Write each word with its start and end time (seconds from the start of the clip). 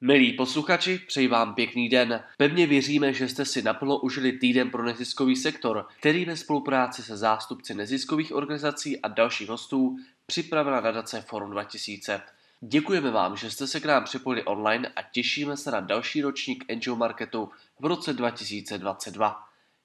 Milí 0.00 0.32
posluchači, 0.32 0.98
přeji 1.06 1.28
vám 1.28 1.54
pěkný 1.54 1.88
den. 1.88 2.24
Pevně 2.36 2.66
věříme, 2.66 3.12
že 3.12 3.28
jste 3.28 3.44
si 3.44 3.62
naplno 3.62 3.98
užili 3.98 4.32
týden 4.32 4.70
pro 4.70 4.84
neziskový 4.84 5.36
sektor, 5.36 5.86
který 6.00 6.24
ve 6.24 6.36
spolupráci 6.36 7.02
se 7.02 7.16
zástupci 7.16 7.74
neziskových 7.74 8.34
organizací 8.34 9.00
a 9.00 9.08
dalších 9.08 9.48
hostů 9.48 9.96
připravila 10.26 10.80
nadace 10.80 11.20
Forum 11.20 11.50
2000. 11.50 12.20
Děkujeme 12.60 13.10
vám, 13.10 13.36
že 13.36 13.50
jste 13.50 13.66
se 13.66 13.80
k 13.80 13.84
nám 13.84 14.04
připojili 14.04 14.44
online 14.44 14.88
a 14.96 15.02
těšíme 15.02 15.56
se 15.56 15.70
na 15.70 15.80
další 15.80 16.22
ročník 16.22 16.64
Angel 16.70 16.96
Marketu 16.96 17.50
v 17.80 17.86
roce 17.86 18.12
2022. 18.12 19.36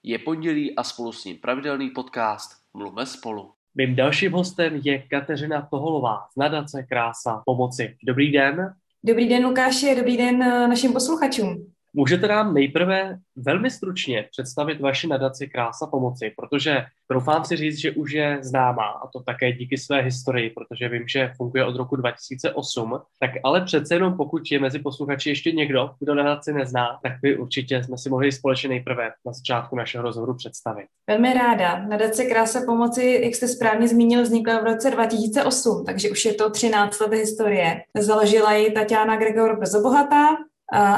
Je 0.03 0.19
pondělí 0.19 0.75
a 0.75 0.83
spolu 0.83 1.11
s 1.11 1.25
ním 1.25 1.37
pravidelný 1.37 1.89
podcast 1.89 2.63
Mluvme 2.73 3.05
spolu. 3.05 3.51
Mým 3.75 3.95
dalším 3.95 4.31
hostem 4.31 4.81
je 4.83 4.99
Kateřina 5.01 5.61
Toholová 5.61 6.27
z 6.33 6.35
nadace 6.35 6.83
Krása 6.83 7.41
pomoci. 7.45 7.97
Dobrý 8.03 8.31
den. 8.31 8.75
Dobrý 9.05 9.29
den, 9.29 9.45
Lukáši, 9.45 9.95
dobrý 9.95 10.17
den 10.17 10.43
eh, 10.43 10.67
našim 10.67 10.93
posluchačům. 10.93 11.72
Můžete 11.95 12.27
nám 12.27 12.53
nejprve 12.53 13.17
velmi 13.35 13.71
stručně 13.71 14.27
představit 14.31 14.81
vaši 14.81 15.07
nadaci 15.07 15.47
Krása 15.47 15.87
pomoci, 15.87 16.33
protože 16.37 16.85
doufám 17.11 17.45
si 17.45 17.55
říct, 17.55 17.77
že 17.77 17.91
už 17.91 18.11
je 18.11 18.37
známá, 18.41 18.87
a 18.87 19.07
to 19.07 19.19
také 19.19 19.51
díky 19.51 19.77
své 19.77 20.01
historii, 20.01 20.49
protože 20.49 20.89
vím, 20.89 21.07
že 21.07 21.31
funguje 21.37 21.65
od 21.65 21.75
roku 21.75 21.95
2008. 21.95 22.99
Tak 23.19 23.31
ale 23.43 23.61
přece 23.61 23.95
jenom, 23.95 24.17
pokud 24.17 24.41
je 24.51 24.59
mezi 24.59 24.79
posluchači 24.79 25.29
ještě 25.29 25.51
někdo, 25.51 25.91
kdo 25.99 26.15
nadaci 26.15 26.53
nezná, 26.53 26.99
tak 27.03 27.11
by 27.21 27.37
určitě 27.37 27.83
jsme 27.83 27.97
si 27.97 28.09
mohli 28.09 28.31
společně 28.31 28.69
nejprve 28.69 29.11
na 29.25 29.33
začátku 29.33 29.75
našeho 29.75 30.03
rozhovoru 30.03 30.35
představit. 30.35 30.85
Velmi 31.07 31.33
ráda. 31.33 31.85
Nadace 31.87 32.25
Krása 32.25 32.59
pomoci, 32.65 33.21
jak 33.23 33.35
jste 33.35 33.47
správně 33.47 33.87
zmínil, 33.87 34.21
vznikla 34.21 34.59
v 34.59 34.63
roce 34.63 34.91
2008, 34.91 35.85
takže 35.85 36.09
už 36.09 36.25
je 36.25 36.33
to 36.33 36.49
13 36.49 36.99
let 36.99 37.13
historie. 37.13 37.81
Založila 37.99 38.53
ji 38.53 38.71
Tatiana 38.71 39.17
Gregor 39.17 39.59
Brzobohatá, 39.59 40.27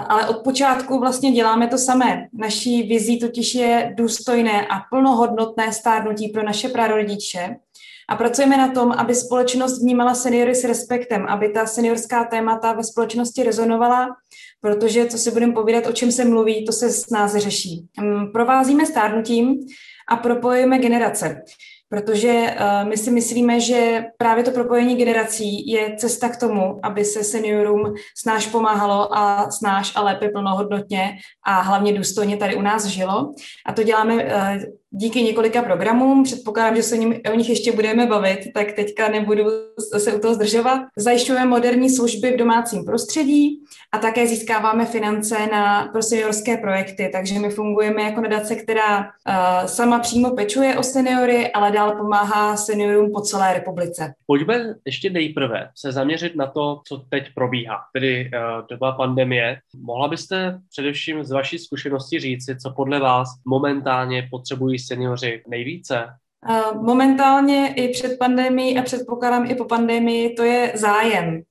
ale 0.07 0.27
od 0.27 0.43
počátku 0.43 0.99
vlastně 0.99 1.31
děláme 1.31 1.67
to 1.67 1.77
samé. 1.77 2.27
Naší 2.33 2.83
vizí 2.83 3.19
totiž 3.19 3.55
je 3.55 3.93
důstojné 3.97 4.67
a 4.67 4.79
plnohodnotné 4.89 5.73
stárnutí 5.73 6.29
pro 6.29 6.43
naše 6.43 6.69
prarodiče 6.69 7.55
a 8.09 8.15
pracujeme 8.15 8.57
na 8.57 8.67
tom, 8.71 8.91
aby 8.91 9.15
společnost 9.15 9.81
vnímala 9.81 10.15
seniory 10.15 10.55
s 10.55 10.63
respektem, 10.63 11.25
aby 11.25 11.49
ta 11.49 11.65
seniorská 11.65 12.23
témata 12.23 12.73
ve 12.73 12.83
společnosti 12.83 13.43
rezonovala, 13.43 14.07
protože, 14.61 15.05
co 15.05 15.17
si 15.17 15.31
budeme 15.31 15.53
povídat, 15.53 15.87
o 15.87 15.91
čem 15.91 16.11
se 16.11 16.25
mluví, 16.25 16.65
to 16.65 16.71
se 16.71 16.89
s 16.89 17.09
nás 17.09 17.35
řeší. 17.35 17.87
Hm, 18.01 18.31
provázíme 18.33 18.85
stárnutím 18.85 19.55
a 20.09 20.15
propojujeme 20.15 20.79
generace 20.79 21.41
protože 21.89 22.31
uh, 22.31 22.89
my 22.89 22.97
si 22.97 23.11
myslíme, 23.11 23.59
že 23.59 24.03
právě 24.17 24.43
to 24.43 24.51
propojení 24.51 24.95
generací 24.95 25.71
je 25.71 25.95
cesta 25.97 26.29
k 26.29 26.39
tomu, 26.39 26.79
aby 26.83 27.05
se 27.05 27.23
seniorům 27.23 27.93
snáš 28.17 28.47
pomáhalo 28.47 29.17
a 29.17 29.51
snáš 29.51 29.93
a 29.95 30.01
lépe 30.01 30.29
plnohodnotně 30.29 31.17
a 31.45 31.61
hlavně 31.61 31.93
důstojně 31.93 32.37
tady 32.37 32.55
u 32.55 32.61
nás 32.61 32.85
žilo. 32.85 33.31
A 33.65 33.73
to 33.73 33.83
děláme 33.83 34.15
uh, 34.15 34.63
díky 34.97 35.23
několika 35.23 35.61
programům. 35.61 36.23
Předpokládám, 36.23 36.75
že 36.75 36.83
se 36.83 36.95
o 37.33 37.35
nich 37.35 37.49
ještě 37.49 37.71
budeme 37.71 38.05
bavit, 38.05 38.39
tak 38.53 38.71
teďka 38.71 39.09
nebudu 39.09 39.43
se 39.97 40.13
u 40.13 40.19
toho 40.19 40.33
zdržovat. 40.33 40.81
Zajišťujeme 40.97 41.45
moderní 41.45 41.89
služby 41.89 42.31
v 42.31 42.37
domácím 42.37 42.85
prostředí 42.85 43.59
a 43.91 43.97
také 43.97 44.27
získáváme 44.27 44.85
finance 44.85 45.35
na 45.51 45.93
seniorské 46.01 46.57
projekty, 46.57 47.09
takže 47.13 47.39
my 47.39 47.49
fungujeme 47.49 48.01
jako 48.01 48.21
nadace, 48.21 48.55
která 48.55 48.99
uh, 48.99 49.05
sama 49.65 49.99
přímo 49.99 50.35
pečuje 50.35 50.77
o 50.77 50.83
seniory, 50.83 51.51
ale 51.51 51.71
dál 51.71 51.95
pomáhá 51.97 52.57
seniorům 52.57 53.11
po 53.11 53.21
celé 53.21 53.53
republice. 53.53 54.13
Pojďme 54.27 54.75
ještě 54.85 55.09
nejprve 55.09 55.69
se 55.75 55.91
zaměřit 55.91 56.35
na 56.35 56.47
to, 56.47 56.81
co 56.87 56.97
teď 56.97 57.23
probíhá, 57.35 57.77
tedy 57.93 58.31
uh, 58.33 58.67
doba 58.69 58.91
pandemie. 58.91 59.57
Mohla 59.81 60.07
byste 60.07 60.59
především 60.69 61.23
z 61.23 61.31
vaší 61.31 61.59
zkušenosti 61.59 62.19
říci, 62.19 62.55
co 62.55 62.71
podle 62.71 62.99
vás 62.99 63.29
momentálně 63.45 64.27
potřebují 64.31 64.79
seniori 64.87 65.43
nejvíce? 65.47 65.95
Momentálně 66.81 67.73
i 67.73 67.87
před 67.87 68.19
pandemií 68.19 68.77
a 68.77 68.81
předpokládám 68.81 69.51
i 69.51 69.55
po 69.55 69.65
pandemii 69.65 70.33
to 70.33 70.43
je 70.43 70.71
zájem. 70.75 71.41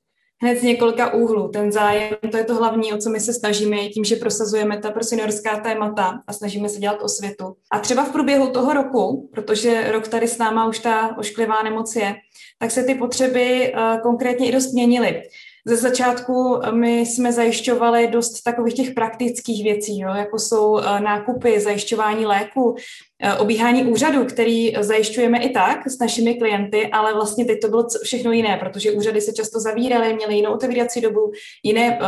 Hned 0.43 0.59
z 0.59 0.63
několika 0.63 1.15
úhlů. 1.15 1.49
Ten 1.49 1.73
zájem, 1.73 2.15
to 2.31 2.37
je 2.37 2.45
to 2.45 2.55
hlavní, 2.55 2.93
o 2.93 2.99
co 2.99 3.11
my 3.11 3.21
se 3.21 3.33
snažíme, 3.33 3.77
tím, 3.77 4.05
že 4.05 4.17
prosazujeme 4.17 4.79
ta 4.79 4.91
pro 4.91 5.05
seniorská 5.05 5.61
témata 5.61 6.23
a 6.27 6.33
snažíme 6.33 6.69
se 6.69 6.81
dělat 6.81 7.03
osvětu. 7.03 7.57
A 7.73 7.79
třeba 7.79 8.05
v 8.05 8.13
průběhu 8.13 8.51
toho 8.51 8.73
roku, 8.73 9.31
protože 9.33 9.93
rok 9.93 10.09
tady 10.09 10.29
s 10.29 10.39
náma 10.39 10.69
už 10.69 10.79
ta 10.79 11.17
ošklivá 11.19 11.63
nemoc 11.63 11.97
je, 11.97 12.15
tak 12.59 12.71
se 12.71 12.85
ty 12.85 12.95
potřeby 12.95 13.75
uh, 13.75 14.01
konkrétně 14.01 14.49
i 14.49 14.53
dost 14.53 14.73
měnily. 14.73 15.23
Ze 15.67 15.77
začátku 15.77 16.61
eh, 16.63 16.73
my 16.73 17.01
jsme 17.01 17.33
zajišťovali 17.33 18.09
dost 18.09 18.43
takových 18.43 18.75
těch 18.75 18.95
praktických 18.95 19.65
věcí, 19.65 19.99
jo, 19.99 20.15
jako 20.15 20.39
jsou 20.39 20.79
eh, 20.79 21.01
nákupy, 21.01 21.61
zajišťování 21.61 22.27
léku, 22.27 22.77
eh, 23.23 23.35
obíhání 23.35 23.85
úřadu, 23.85 24.25
který 24.25 24.75
zajišťujeme 24.81 25.39
i 25.43 25.51
tak 25.51 25.89
s 25.89 25.99
našimi 25.99 26.35
klienty, 26.35 26.87
ale 26.87 27.15
vlastně 27.15 27.45
teď 27.45 27.61
to 27.61 27.69
bylo 27.69 27.87
všechno 28.03 28.33
jiné, 28.33 28.57
protože 28.57 28.93
úřady 28.93 29.21
se 29.21 29.33
často 29.33 29.61
zavíraly, 29.61 30.15
měly 30.15 30.35
jinou 30.35 30.53
otevírací 30.53 31.01
dobu, 31.01 31.33
jiné 31.63 31.99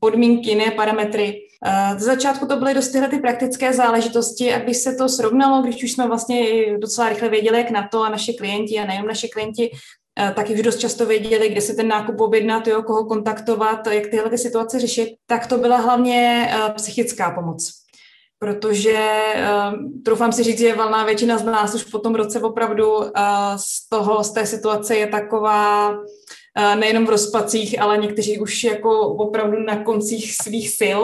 podmínky, 0.00 0.50
jiné 0.50 0.70
parametry. 0.70 1.40
Z 1.96 2.02
začátku 2.02 2.46
to 2.46 2.56
byly 2.56 2.74
dost 2.74 2.88
tyhle 2.88 3.08
ty 3.08 3.18
praktické 3.18 3.72
záležitosti 3.72 4.52
a 4.52 4.58
když 4.58 4.76
se 4.76 4.94
to 4.94 5.08
srovnalo, 5.08 5.62
když 5.62 5.82
už 5.82 5.92
jsme 5.92 6.08
vlastně 6.08 6.46
docela 6.78 7.08
rychle 7.08 7.28
věděli, 7.28 7.58
jak 7.58 7.70
na 7.70 7.88
to 7.88 8.02
a 8.02 8.08
naše 8.08 8.32
klienti 8.32 8.78
a 8.78 8.86
nejen 8.86 9.06
naše 9.06 9.28
klienti 9.28 9.70
taky 10.34 10.54
už 10.54 10.62
dost 10.62 10.78
často 10.78 11.06
věděli, 11.06 11.48
kde 11.48 11.60
se 11.60 11.74
ten 11.74 11.88
nákup 11.88 12.20
objednat, 12.20 12.66
jo, 12.66 12.82
koho 12.82 13.04
kontaktovat, 13.04 13.86
jak 13.86 14.06
tyhle 14.06 14.30
ty 14.30 14.38
situace 14.38 14.80
řešit, 14.80 15.08
tak 15.26 15.46
to 15.46 15.58
byla 15.58 15.76
hlavně 15.76 16.50
uh, 16.54 16.74
psychická 16.74 17.30
pomoc. 17.30 17.72
Protože 18.38 18.98
uh, 19.34 20.02
troufám 20.04 20.32
si 20.32 20.42
říct, 20.42 20.58
že 20.58 20.74
valná 20.74 21.04
většina 21.04 21.38
z 21.38 21.44
nás 21.44 21.74
už 21.74 21.84
po 21.84 21.98
tom 21.98 22.14
roce 22.14 22.40
opravdu 22.40 22.86
z 23.56 23.88
toho, 23.88 24.24
z 24.24 24.30
té 24.30 24.46
situace 24.46 24.96
je 24.96 25.06
taková 25.06 25.94
nejenom 26.74 27.06
v 27.06 27.10
rozpacích, 27.10 27.82
ale 27.82 27.98
někteří 27.98 28.38
už 28.38 28.64
jako 28.64 29.00
opravdu 29.00 29.58
na 29.58 29.84
koncích 29.84 30.34
svých 30.42 30.70
sil, 30.80 31.00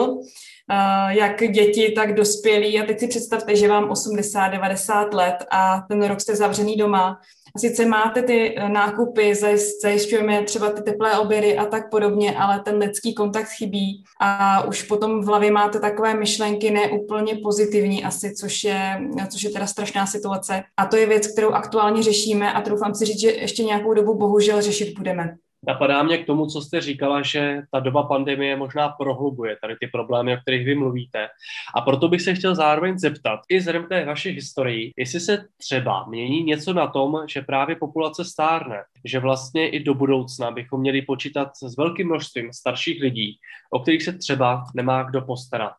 jak 1.09 1.51
děti, 1.51 1.91
tak 1.95 2.13
dospělí. 2.13 2.79
A 2.79 2.85
teď 2.85 2.99
si 2.99 3.07
představte, 3.07 3.55
že 3.55 3.67
vám 3.67 3.89
80-90 3.89 5.13
let 5.13 5.35
a 5.51 5.85
ten 5.89 6.03
rok 6.03 6.21
jste 6.21 6.35
zavřený 6.35 6.77
doma, 6.77 7.19
sice 7.57 7.85
máte 7.85 8.21
ty 8.21 8.55
eh, 8.57 8.69
nákupy, 8.69 9.35
zajišťujeme 9.81 10.43
třeba 10.43 10.69
ty 10.69 10.81
teplé 10.81 11.19
obědy 11.19 11.57
a 11.57 11.65
tak 11.65 11.89
podobně, 11.89 12.37
ale 12.37 12.59
ten 12.59 12.77
lidský 12.77 13.13
kontakt 13.13 13.47
chybí 13.47 14.03
a 14.21 14.63
už 14.67 14.83
potom 14.83 15.21
v 15.21 15.25
hlavě 15.25 15.51
máte 15.51 15.79
takové 15.79 16.13
myšlenky 16.13 16.71
neúplně 16.71 17.35
pozitivní 17.43 18.03
asi, 18.03 18.33
což 18.35 18.63
je, 18.63 19.01
což 19.31 19.43
je 19.43 19.49
teda 19.49 19.67
strašná 19.67 20.05
situace. 20.05 20.63
A 20.77 20.85
to 20.85 20.97
je 20.97 21.05
věc, 21.05 21.27
kterou 21.27 21.49
aktuálně 21.49 22.03
řešíme 22.03 22.53
a 22.53 22.61
troufám 22.61 22.95
si 22.95 23.05
říct, 23.05 23.19
že 23.19 23.31
ještě 23.31 23.63
nějakou 23.63 23.93
dobu 23.93 24.13
bohužel 24.13 24.61
řešit 24.61 24.97
budeme. 24.97 25.35
Napadá 25.67 26.03
mě 26.03 26.17
k 26.17 26.25
tomu, 26.25 26.45
co 26.45 26.61
jste 26.61 26.81
říkala, 26.81 27.21
že 27.21 27.61
ta 27.71 27.79
doba 27.79 28.03
pandemie 28.03 28.55
možná 28.55 28.89
prohlubuje 28.89 29.57
tady 29.61 29.75
ty 29.79 29.87
problémy, 29.87 30.33
o 30.33 30.37
kterých 30.37 30.65
vy 30.65 30.75
mluvíte. 30.75 31.27
A 31.75 31.81
proto 31.81 32.07
bych 32.07 32.21
se 32.21 32.35
chtěl 32.35 32.55
zároveň 32.55 32.99
zeptat, 32.99 33.39
i 33.49 33.61
k 33.61 33.89
té 33.89 34.05
vaší 34.05 34.29
historii, 34.29 34.91
jestli 34.97 35.19
se 35.19 35.45
třeba 35.57 36.05
mění 36.05 36.43
něco 36.43 36.73
na 36.73 36.87
tom, 36.87 37.15
že 37.27 37.41
právě 37.41 37.75
populace 37.75 38.25
stárne, 38.25 38.83
že 39.05 39.19
vlastně 39.19 39.69
i 39.69 39.83
do 39.83 39.93
budoucna 39.93 40.51
bychom 40.51 40.81
měli 40.81 41.01
počítat 41.01 41.49
s 41.55 41.77
velkým 41.77 42.07
množstvím 42.07 42.53
starších 42.53 43.01
lidí, 43.01 43.37
o 43.71 43.79
kterých 43.79 44.03
se 44.03 44.13
třeba 44.13 44.63
nemá 44.75 45.03
kdo 45.03 45.21
postarat. 45.21 45.73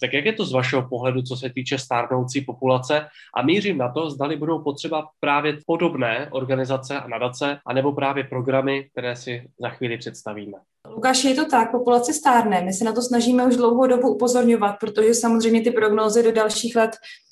Tak 0.00 0.12
jak 0.12 0.24
je 0.24 0.32
to 0.32 0.44
z 0.44 0.52
vašeho 0.52 0.88
pohledu, 0.88 1.22
co 1.22 1.36
se 1.36 1.50
týče 1.50 1.78
stárnoucí 1.78 2.40
populace? 2.40 3.06
A 3.36 3.42
mířím 3.42 3.78
na 3.78 3.92
to, 3.92 4.10
zdali 4.10 4.36
budou 4.36 4.62
potřeba 4.62 5.08
právě 5.20 5.58
podobné 5.66 6.28
organizace 6.30 7.00
a 7.00 7.08
nadace, 7.08 7.58
anebo 7.66 7.92
právě 7.92 8.24
programy, 8.24 8.88
které 8.92 9.16
si 9.16 9.48
za 9.60 9.68
chvíli 9.68 9.98
představíme. 9.98 10.58
Lukáš, 10.88 11.24
je 11.24 11.34
to 11.34 11.46
tak, 11.46 11.70
populace 11.70 12.12
stárne. 12.12 12.60
My 12.60 12.72
se 12.72 12.84
na 12.84 12.92
to 12.92 13.02
snažíme 13.02 13.46
už 13.46 13.56
dlouhou 13.56 13.86
dobu 13.86 14.14
upozorňovat, 14.14 14.76
protože 14.80 15.14
samozřejmě 15.14 15.60
ty 15.60 15.70
prognózy 15.70 16.22
do 16.22 16.32
dalších 16.32 16.76
let 16.76 16.90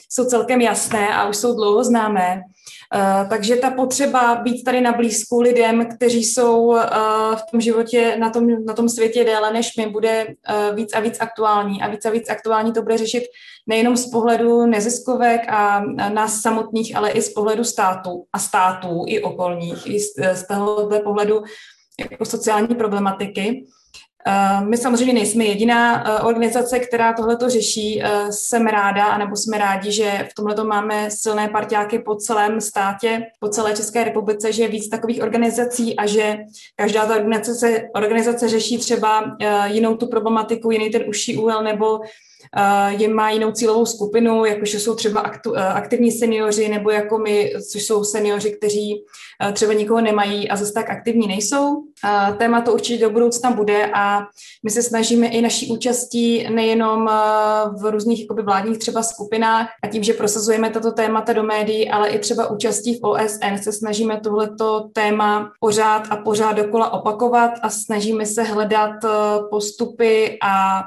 jsou 0.09 0.25
celkem 0.25 0.61
jasné 0.61 1.15
a 1.15 1.29
už 1.29 1.37
jsou 1.37 1.55
dlouho 1.55 1.85
známé. 1.85 2.43
Uh, 2.95 3.29
takže 3.29 3.57
ta 3.57 3.71
potřeba 3.71 4.35
být 4.35 4.65
tady 4.65 4.81
na 4.81 4.93
blízku 4.93 5.41
lidem, 5.41 5.89
kteří 5.97 6.25
jsou 6.25 6.65
uh, 6.65 6.83
v 7.35 7.51
tom 7.51 7.61
životě, 7.61 8.17
na 8.19 8.31
tom, 8.31 8.65
na 8.65 8.75
tom 8.75 8.89
světě 8.89 9.25
déle 9.25 9.53
než 9.53 9.77
my, 9.77 9.87
bude 9.87 10.27
uh, 10.27 10.77
víc 10.77 10.95
a 10.95 11.01
víc 11.01 11.17
aktuální. 11.21 11.83
A 11.83 11.89
víc 11.89 12.05
a 12.05 12.11
víc 12.11 12.31
aktuální 12.31 12.73
to 12.73 12.83
bude 12.83 12.99
řešit 12.99 13.25
nejenom 13.67 13.97
z 13.97 14.11
pohledu 14.11 14.67
neziskovek 14.67 15.41
a 15.49 15.85
nás 16.09 16.41
samotných, 16.41 16.97
ale 16.97 17.11
i 17.11 17.23
z 17.23 17.33
pohledu 17.33 17.65
státu 17.65 18.25
a 18.33 18.39
států 18.39 19.05
i 19.07 19.23
okolních, 19.23 19.87
i 19.87 20.01
z, 20.01 20.07
z 20.33 20.47
tohohle 20.47 21.01
pohledu 21.01 21.43
jako 22.01 22.25
sociální 22.25 22.75
problematiky. 22.75 23.67
My 24.61 24.77
samozřejmě 24.77 25.13
nejsme 25.13 25.45
jediná 25.45 26.05
organizace, 26.25 26.79
která 26.79 27.13
tohleto 27.13 27.51
řeší. 27.51 28.03
Jsem 28.31 28.67
ráda, 28.67 29.05
anebo 29.05 29.37
jsme 29.37 29.59
rádi, 29.59 29.93
že 29.93 30.29
v 30.31 30.35
tomhle 30.35 30.65
máme 30.65 31.11
silné 31.11 31.49
partiáky 31.49 31.99
po 31.99 32.15
celém 32.15 32.61
státě, 32.61 33.23
po 33.41 33.49
celé 33.49 33.77
České 33.77 34.05
republice, 34.05 34.53
že 34.53 34.63
je 34.63 34.69
víc 34.69 34.89
takových 34.89 35.23
organizací 35.23 35.97
a 35.97 36.07
že 36.07 36.39
každá 36.77 37.07
ta 37.07 37.15
organizace, 37.15 37.83
organizace 37.95 38.49
řeší 38.49 38.79
třeba 38.79 39.37
jinou 39.65 39.97
tu 39.97 40.07
problematiku, 40.07 40.71
jiný 40.71 40.91
ten 40.91 41.05
užší 41.09 41.37
úhel 41.37 41.63
nebo 41.63 42.01
je 42.89 43.09
má 43.09 43.31
jinou 43.31 43.53
cílovou 43.53 43.87
skupinu, 43.87 44.45
jakože 44.45 44.81
jsou 44.81 44.95
třeba 44.95 45.21
aktu, 45.21 45.57
aktivní 45.57 46.13
seniori 46.13 46.69
nebo 46.69 46.91
jako 46.91 47.19
my, 47.19 47.53
což 47.73 47.83
jsou 47.83 48.05
seniori, 48.05 48.51
kteří 48.51 49.05
třeba 49.53 49.73
nikoho 49.73 50.01
nemají 50.01 50.51
a 50.51 50.57
zase 50.57 50.73
tak 50.73 50.91
aktivní 50.91 51.27
nejsou. 51.27 51.85
Téma 52.39 52.61
to 52.61 52.73
určitě 52.73 53.05
do 53.05 53.11
budoucna 53.11 53.51
bude 53.51 53.91
a 53.95 54.21
my 54.65 54.71
se 54.71 54.83
snažíme 54.83 55.27
i 55.27 55.43
naší 55.43 55.71
účastí 55.71 56.49
nejenom 56.51 57.11
v 57.81 57.91
různých 57.91 58.21
jakoby, 58.21 58.43
vládních 58.43 58.79
třeba 58.79 59.03
skupinách 59.03 59.69
a 59.83 59.87
tím, 59.87 60.03
že 60.03 60.13
prosazujeme 60.13 60.71
tato 60.71 60.93
témata 60.93 61.33
do 61.33 61.43
médií, 61.43 61.91
ale 61.91 62.09
i 62.09 62.19
třeba 62.19 62.51
účastí 62.51 62.99
v 62.99 63.03
OSN 63.03 63.63
se 63.63 63.73
snažíme 63.73 64.21
tohleto 64.21 64.89
téma 64.93 65.53
pořád 65.61 66.07
a 66.11 66.17
pořád 66.17 66.53
dokola 66.53 66.93
opakovat 66.93 67.51
a 67.63 67.71
snažíme 67.71 68.27
se 68.27 68.43
hledat 68.43 68.95
postupy 69.51 70.39
a 70.43 70.83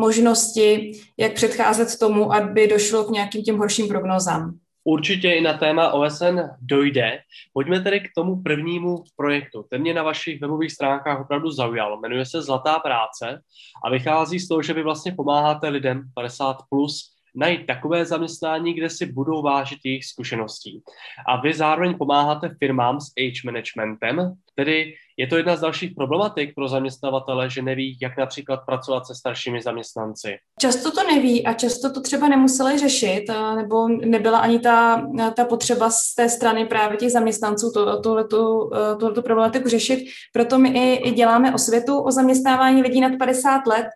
možnosti, 0.00 0.92
jak 1.16 1.32
předcházet 1.32 1.98
tomu, 1.98 2.32
aby 2.32 2.66
došlo 2.66 3.04
k 3.04 3.10
nějakým 3.10 3.42
těm 3.42 3.58
horším 3.58 3.88
prognozám. 3.88 4.54
Určitě 4.88 5.32
i 5.32 5.40
na 5.40 5.52
téma 5.52 5.92
OSN 5.92 6.40
dojde. 6.60 7.18
Pojďme 7.52 7.80
tedy 7.80 8.00
k 8.00 8.08
tomu 8.14 8.42
prvnímu 8.42 9.04
projektu. 9.16 9.66
Ten 9.70 9.80
mě 9.80 9.94
na 9.94 10.02
vašich 10.02 10.40
webových 10.40 10.72
stránkách 10.72 11.20
opravdu 11.20 11.50
zaujal. 11.50 12.00
Jmenuje 12.00 12.26
se 12.26 12.42
Zlatá 12.42 12.78
práce 12.78 13.40
a 13.84 13.90
vychází 13.90 14.38
z 14.38 14.48
toho, 14.48 14.62
že 14.62 14.72
vy 14.72 14.82
vlastně 14.82 15.12
pomáháte 15.12 15.68
lidem 15.68 16.02
50 16.14 16.56
plus 16.70 17.15
najít 17.36 17.66
takové 17.66 18.04
zaměstnání, 18.04 18.74
kde 18.74 18.90
si 18.90 19.06
budou 19.06 19.42
vážit 19.42 19.78
jejich 19.84 20.04
zkušeností. 20.04 20.82
A 21.28 21.40
vy 21.40 21.54
zároveň 21.54 21.98
pomáháte 21.98 22.54
firmám 22.58 23.00
s 23.00 23.12
age 23.18 23.40
managementem, 23.44 24.34
tedy 24.54 24.94
je 25.16 25.26
to 25.26 25.36
jedna 25.36 25.56
z 25.56 25.60
dalších 25.60 25.94
problematik 25.94 26.54
pro 26.54 26.68
zaměstnavatele, 26.68 27.50
že 27.50 27.62
neví, 27.62 27.98
jak 28.02 28.16
například 28.18 28.56
pracovat 28.66 29.06
se 29.06 29.14
staršími 29.14 29.62
zaměstnanci. 29.62 30.38
Často 30.60 30.90
to 30.90 31.02
neví 31.02 31.46
a 31.46 31.52
často 31.52 31.92
to 31.92 32.00
třeba 32.00 32.28
nemuseli 32.28 32.78
řešit, 32.78 33.24
nebo 33.56 33.88
nebyla 33.88 34.38
ani 34.38 34.58
ta, 34.58 35.06
ta 35.36 35.44
potřeba 35.44 35.90
z 35.90 36.14
té 36.14 36.28
strany 36.28 36.66
právě 36.66 36.96
těch 36.96 37.12
zaměstnanců 37.12 37.70
to, 37.74 38.00
tohleto, 38.00 38.70
tohleto 39.00 39.22
problematiku 39.22 39.68
řešit. 39.68 40.04
Proto 40.32 40.58
my 40.58 40.68
i, 40.68 41.08
i 41.08 41.10
děláme 41.10 41.54
osvětu 41.54 42.00
o 42.00 42.10
zaměstnávání 42.10 42.82
lidí 42.82 43.00
nad 43.00 43.12
50 43.18 43.66
let, 43.66 43.86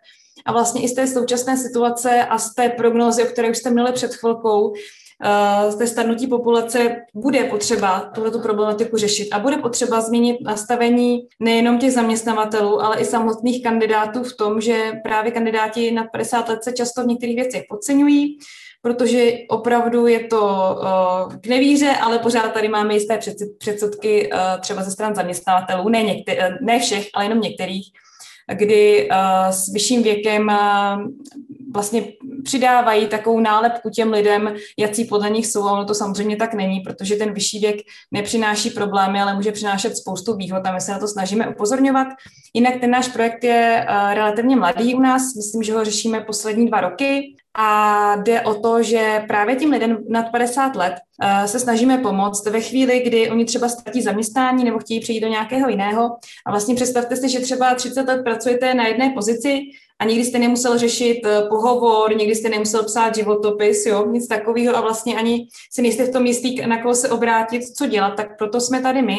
a 0.47 0.53
vlastně 0.53 0.83
i 0.83 0.89
z 0.89 0.95
té 0.95 1.07
současné 1.07 1.57
situace 1.57 2.25
a 2.25 2.39
z 2.39 2.55
té 2.55 2.69
prognózy, 2.69 3.23
o 3.23 3.27
které 3.27 3.51
už 3.51 3.57
jste 3.57 3.71
měli 3.71 3.93
před 3.93 4.15
chvilkou, 4.15 4.73
eh, 5.25 5.73
z 5.73 5.75
té 5.75 5.87
starnutí 5.87 6.27
populace 6.27 6.97
bude 7.15 7.45
potřeba 7.45 8.01
tuto 8.15 8.39
problematiku 8.39 8.97
řešit. 8.97 9.29
A 9.33 9.39
bude 9.39 9.57
potřeba 9.57 10.01
změnit 10.01 10.39
nastavení 10.41 11.21
nejenom 11.41 11.79
těch 11.79 11.93
zaměstnavatelů, 11.93 12.83
ale 12.83 13.01
i 13.01 13.05
samotných 13.05 13.63
kandidátů 13.63 14.23
v 14.23 14.37
tom, 14.37 14.61
že 14.61 14.93
právě 15.05 15.33
kandidáti 15.33 15.91
nad 15.91 16.07
50 16.13 16.49
let 16.49 16.65
se 16.65 16.73
často 16.73 17.03
v 17.03 17.07
některých 17.07 17.37
věcech 17.37 17.63
podceňují, 17.69 18.39
protože 18.83 19.33
opravdu 19.49 20.07
je 20.07 20.21
to 20.21 20.41
uh, 20.43 21.37
k 21.37 21.47
nevíře, 21.47 21.91
ale 21.91 22.19
pořád 22.19 22.53
tady 22.53 22.69
máme 22.69 22.95
jisté 22.95 23.19
předsudky 23.59 24.31
uh, 24.33 24.61
třeba 24.61 24.83
ze 24.83 24.91
stran 24.91 25.15
zaměstnavatelů, 25.15 25.89
ne, 25.89 26.03
některý, 26.03 26.41
ne 26.61 26.79
všech, 26.79 27.09
ale 27.15 27.25
jenom 27.25 27.41
některých, 27.41 27.93
kdy 28.53 29.09
uh, 29.11 29.51
s 29.51 29.73
vyšším 29.73 30.03
věkem 30.03 30.49
uh, 30.49 31.03
vlastně 31.75 32.05
přidávají 32.45 33.07
takovou 33.07 33.41
nálepku 33.41 33.91
těm 33.91 34.13
lidem, 34.13 34.55
jaký 34.79 35.05
podle 35.05 35.31
nich 35.31 35.47
jsou, 35.47 35.61
ono 35.61 35.85
to 35.85 35.95
samozřejmě 35.95 36.37
tak 36.37 36.55
není, 36.55 36.81
protože 36.81 37.17
ten 37.17 37.33
vyšší 37.33 37.59
věk 37.59 37.77
nepřináší 38.13 38.71
problémy, 38.71 39.21
ale 39.21 39.35
může 39.35 39.53
přinášet 39.53 39.97
spoustu 39.97 40.37
výhod 40.37 40.67
a 40.67 40.73
my 40.73 40.81
se 40.81 40.93
na 40.93 40.99
to 40.99 41.09
snažíme 41.09 41.49
upozorňovat. 41.49 42.07
Jinak 42.55 42.81
ten 42.81 42.91
náš 42.91 43.09
projekt 43.09 43.45
je 43.45 43.87
uh, 43.89 44.15
relativně 44.15 44.57
mladý 44.57 44.95
u 44.95 45.01
nás, 45.01 45.35
myslím, 45.35 45.63
že 45.63 45.75
ho 45.75 45.85
řešíme 45.85 46.21
poslední 46.21 46.67
dva 46.67 46.81
roky 46.81 47.35
a 47.55 48.17
jde 48.17 48.41
o 48.41 48.55
to, 48.55 48.83
že 48.83 49.25
právě 49.29 49.57
tím 49.57 49.71
lidem 49.71 49.99
nad 50.09 50.31
50 50.31 50.77
let 50.77 50.95
uh, 51.23 51.45
se 51.45 51.59
snažíme 51.59 51.99
pomoct 51.99 52.47
ve 52.47 52.61
chvíli, 52.61 53.01
kdy 53.01 53.31
oni 53.31 53.45
třeba 53.45 53.69
ztratí 53.69 54.03
zaměstnání 54.03 54.65
nebo 54.65 54.79
chtějí 54.79 55.01
přijít 55.01 55.21
do 55.21 55.29
nějakého 55.29 55.69
jiného. 55.69 56.17
A 56.47 56.51
vlastně 56.51 56.75
představte 56.75 57.17
si, 57.17 57.29
že 57.29 57.41
třeba 57.41 57.75
30 57.75 58.03
let 58.03 58.23
pracujete 58.25 58.75
na 58.75 58.87
jedné 58.87 59.11
pozici 59.11 59.61
a 60.01 60.05
nikdy 60.05 60.25
jste 60.25 60.39
nemusel 60.39 60.79
řešit 60.79 61.21
eh, 61.25 61.43
pohovor, 61.49 62.17
nikdy 62.17 62.35
jste 62.35 62.49
nemusel 62.49 62.85
psát 62.85 63.15
životopis, 63.15 63.87
jo, 63.87 64.07
nic 64.07 64.29
takového 64.29 64.77
a 64.77 64.81
vlastně 64.81 65.17
ani 65.17 65.49
si 65.73 65.83
nejste 65.83 66.05
v 66.05 66.13
tom 66.13 66.27
jistý, 66.27 66.67
na 66.67 66.83
koho 66.83 66.95
se 66.95 67.09
obrátit, 67.09 67.63
co 67.77 67.87
dělat, 67.87 68.11
tak 68.11 68.39
proto 68.39 68.61
jsme 68.61 68.81
tady 68.81 69.03
my 69.03 69.19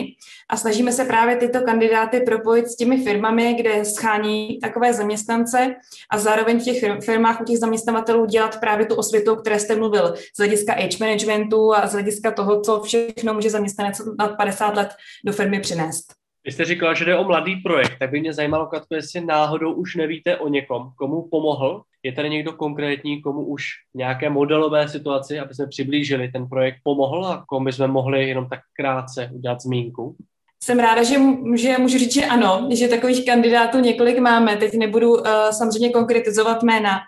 a 0.49 0.57
snažíme 0.57 0.91
se 0.91 1.05
právě 1.05 1.35
tyto 1.35 1.61
kandidáty 1.61 2.19
propojit 2.19 2.67
s 2.67 2.75
těmi 2.75 3.03
firmami, 3.03 3.53
kde 3.53 3.85
schání 3.85 4.59
takové 4.61 4.93
zaměstnance 4.93 5.75
a 6.09 6.17
zároveň 6.17 6.59
v 6.59 6.63
těch 6.63 6.83
firmách 7.03 7.41
u 7.41 7.43
těch 7.43 7.59
zaměstnavatelů 7.59 8.25
dělat 8.25 8.59
právě 8.59 8.85
tu 8.85 8.95
osvětu, 8.95 9.33
o 9.33 9.35
které 9.35 9.59
jste 9.59 9.75
mluvil, 9.75 10.13
z 10.35 10.37
hlediska 10.37 10.73
age 10.73 10.97
managementu 10.99 11.75
a 11.75 11.87
z 11.87 11.91
hlediska 11.93 12.31
toho, 12.31 12.61
co 12.61 12.81
všechno 12.81 13.33
může 13.33 13.49
zaměstnanec 13.49 14.01
nad 14.19 14.37
50 14.37 14.75
let 14.75 14.89
do 15.25 15.33
firmy 15.33 15.59
přinést. 15.59 16.20
Vy 16.45 16.51
jste 16.51 16.65
říkala, 16.65 16.93
že 16.93 17.05
jde 17.05 17.17
o 17.17 17.23
mladý 17.23 17.55
projekt, 17.55 17.99
tak 17.99 18.11
by 18.11 18.19
mě 18.19 18.33
zajímalo, 18.33 18.65
Katko, 18.65 18.95
jestli 18.95 19.25
náhodou 19.25 19.73
už 19.73 19.95
nevíte 19.95 20.37
o 20.37 20.47
někom, 20.47 20.91
komu 20.95 21.27
pomohl. 21.31 21.81
Je 22.03 22.11
tady 22.11 22.29
někdo 22.29 22.53
konkrétní, 22.53 23.21
komu 23.21 23.45
už 23.45 23.63
nějaké 23.95 24.29
modelové 24.29 24.89
situaci, 24.89 25.39
aby 25.39 25.53
jsme 25.53 25.67
přiblížili 25.67 26.31
ten 26.31 26.47
projekt, 26.47 26.77
pomohl 26.83 27.25
a 27.25 27.45
komu 27.47 27.65
bychom 27.65 27.91
mohli 27.91 28.27
jenom 28.27 28.49
tak 28.49 28.59
krátce 28.73 29.29
udělat 29.33 29.61
zmínku? 29.61 30.15
Jsem 30.63 30.79
ráda, 30.79 31.03
že, 31.03 31.15
že 31.55 31.77
můžu 31.77 31.97
říct, 31.97 32.13
že 32.13 32.25
ano, 32.25 32.69
že 32.71 32.87
takových 32.87 33.25
kandidátů 33.25 33.79
několik 33.79 34.19
máme. 34.19 34.57
Teď 34.57 34.73
nebudu 34.73 35.11
uh, 35.11 35.25
samozřejmě 35.51 35.89
konkretizovat 35.89 36.63
jména, 36.63 36.99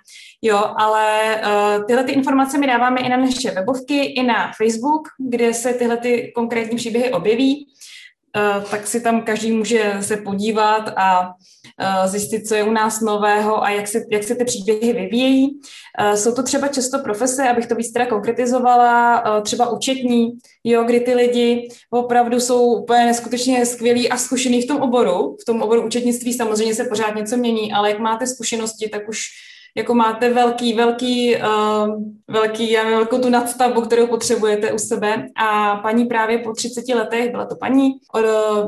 jo, 0.42 0.74
ale 0.78 1.36
uh, 1.36 1.86
tyhle 1.86 2.04
ty 2.04 2.12
informace 2.12 2.58
my 2.58 2.68
dáváme 2.68 3.02
i 3.02 3.10
na 3.10 3.18
naše 3.18 3.52
webovky, 3.52 4.06
i 4.06 4.24
na 4.24 4.52
Facebook, 4.58 5.08
kde 5.30 5.54
se 5.54 5.74
tyhle 5.74 5.98
ty 5.98 6.32
konkrétní 6.36 6.78
příběhy 6.78 7.12
objeví. 7.12 7.68
Eh, 7.68 7.93
tak 8.72 8.88
si 8.88 9.02
tam 9.02 9.22
každý 9.22 9.52
může 9.52 9.98
se 10.02 10.18
podívat 10.18 10.90
a 10.98 11.34
eh, 11.80 12.08
zjistit, 12.08 12.48
co 12.48 12.56
je 12.56 12.64
u 12.64 12.72
nás 12.72 13.02
nového 13.02 13.64
a 13.64 13.70
jak 13.70 13.88
se, 13.88 14.04
jak 14.12 14.24
se 14.24 14.36
ty 14.36 14.46
příběhy 14.46 14.94
vyvíjejí. 14.94 15.60
Eh, 16.00 16.18
jsou 16.18 16.36
to 16.36 16.44
třeba 16.44 16.68
často 16.68 17.00
profese, 17.00 17.50
abych 17.50 17.66
to 17.68 17.76
víc 17.76 17.92
teda 17.92 18.06
konkretizovala, 18.06 19.24
třeba 19.42 19.70
účetní, 19.70 20.32
jo, 20.64 20.84
kdy 20.84 21.00
ty 21.00 21.14
lidi 21.14 21.70
opravdu 21.90 22.40
jsou 22.40 22.66
úplně 22.66 23.06
neskutečně 23.06 23.66
skvělí 23.66 24.10
a 24.10 24.18
zkušený 24.18 24.62
v 24.62 24.68
tom 24.68 24.82
oboru. 24.82 25.38
V 25.42 25.46
tom 25.46 25.62
oboru 25.62 25.86
účetnictví 25.86 26.34
samozřejmě 26.34 26.76
se 26.76 26.84
pořád 26.84 27.16
něco 27.16 27.38
mění, 27.38 27.74
ale 27.74 27.90
jak 27.90 28.00
máte 28.00 28.28
zkušenosti, 28.28 28.90
tak 28.90 29.10
už 29.10 29.20
jako 29.76 29.94
máte 29.94 30.34
velký, 30.34 30.74
velký, 30.74 31.36
uh, 31.36 32.04
velký, 32.28 32.72
já 32.72 32.90
velkou 32.90 33.20
tu 33.20 33.30
nadstavbu, 33.30 33.82
kterou 33.82 34.08
potřebujete 34.08 34.72
u 34.72 34.78
sebe. 34.78 35.28
A 35.36 35.76
paní 35.76 36.06
právě 36.06 36.38
po 36.38 36.54
30 36.54 36.96
letech, 36.96 37.32
byla 37.32 37.46
to 37.46 37.56
paní, 37.56 37.92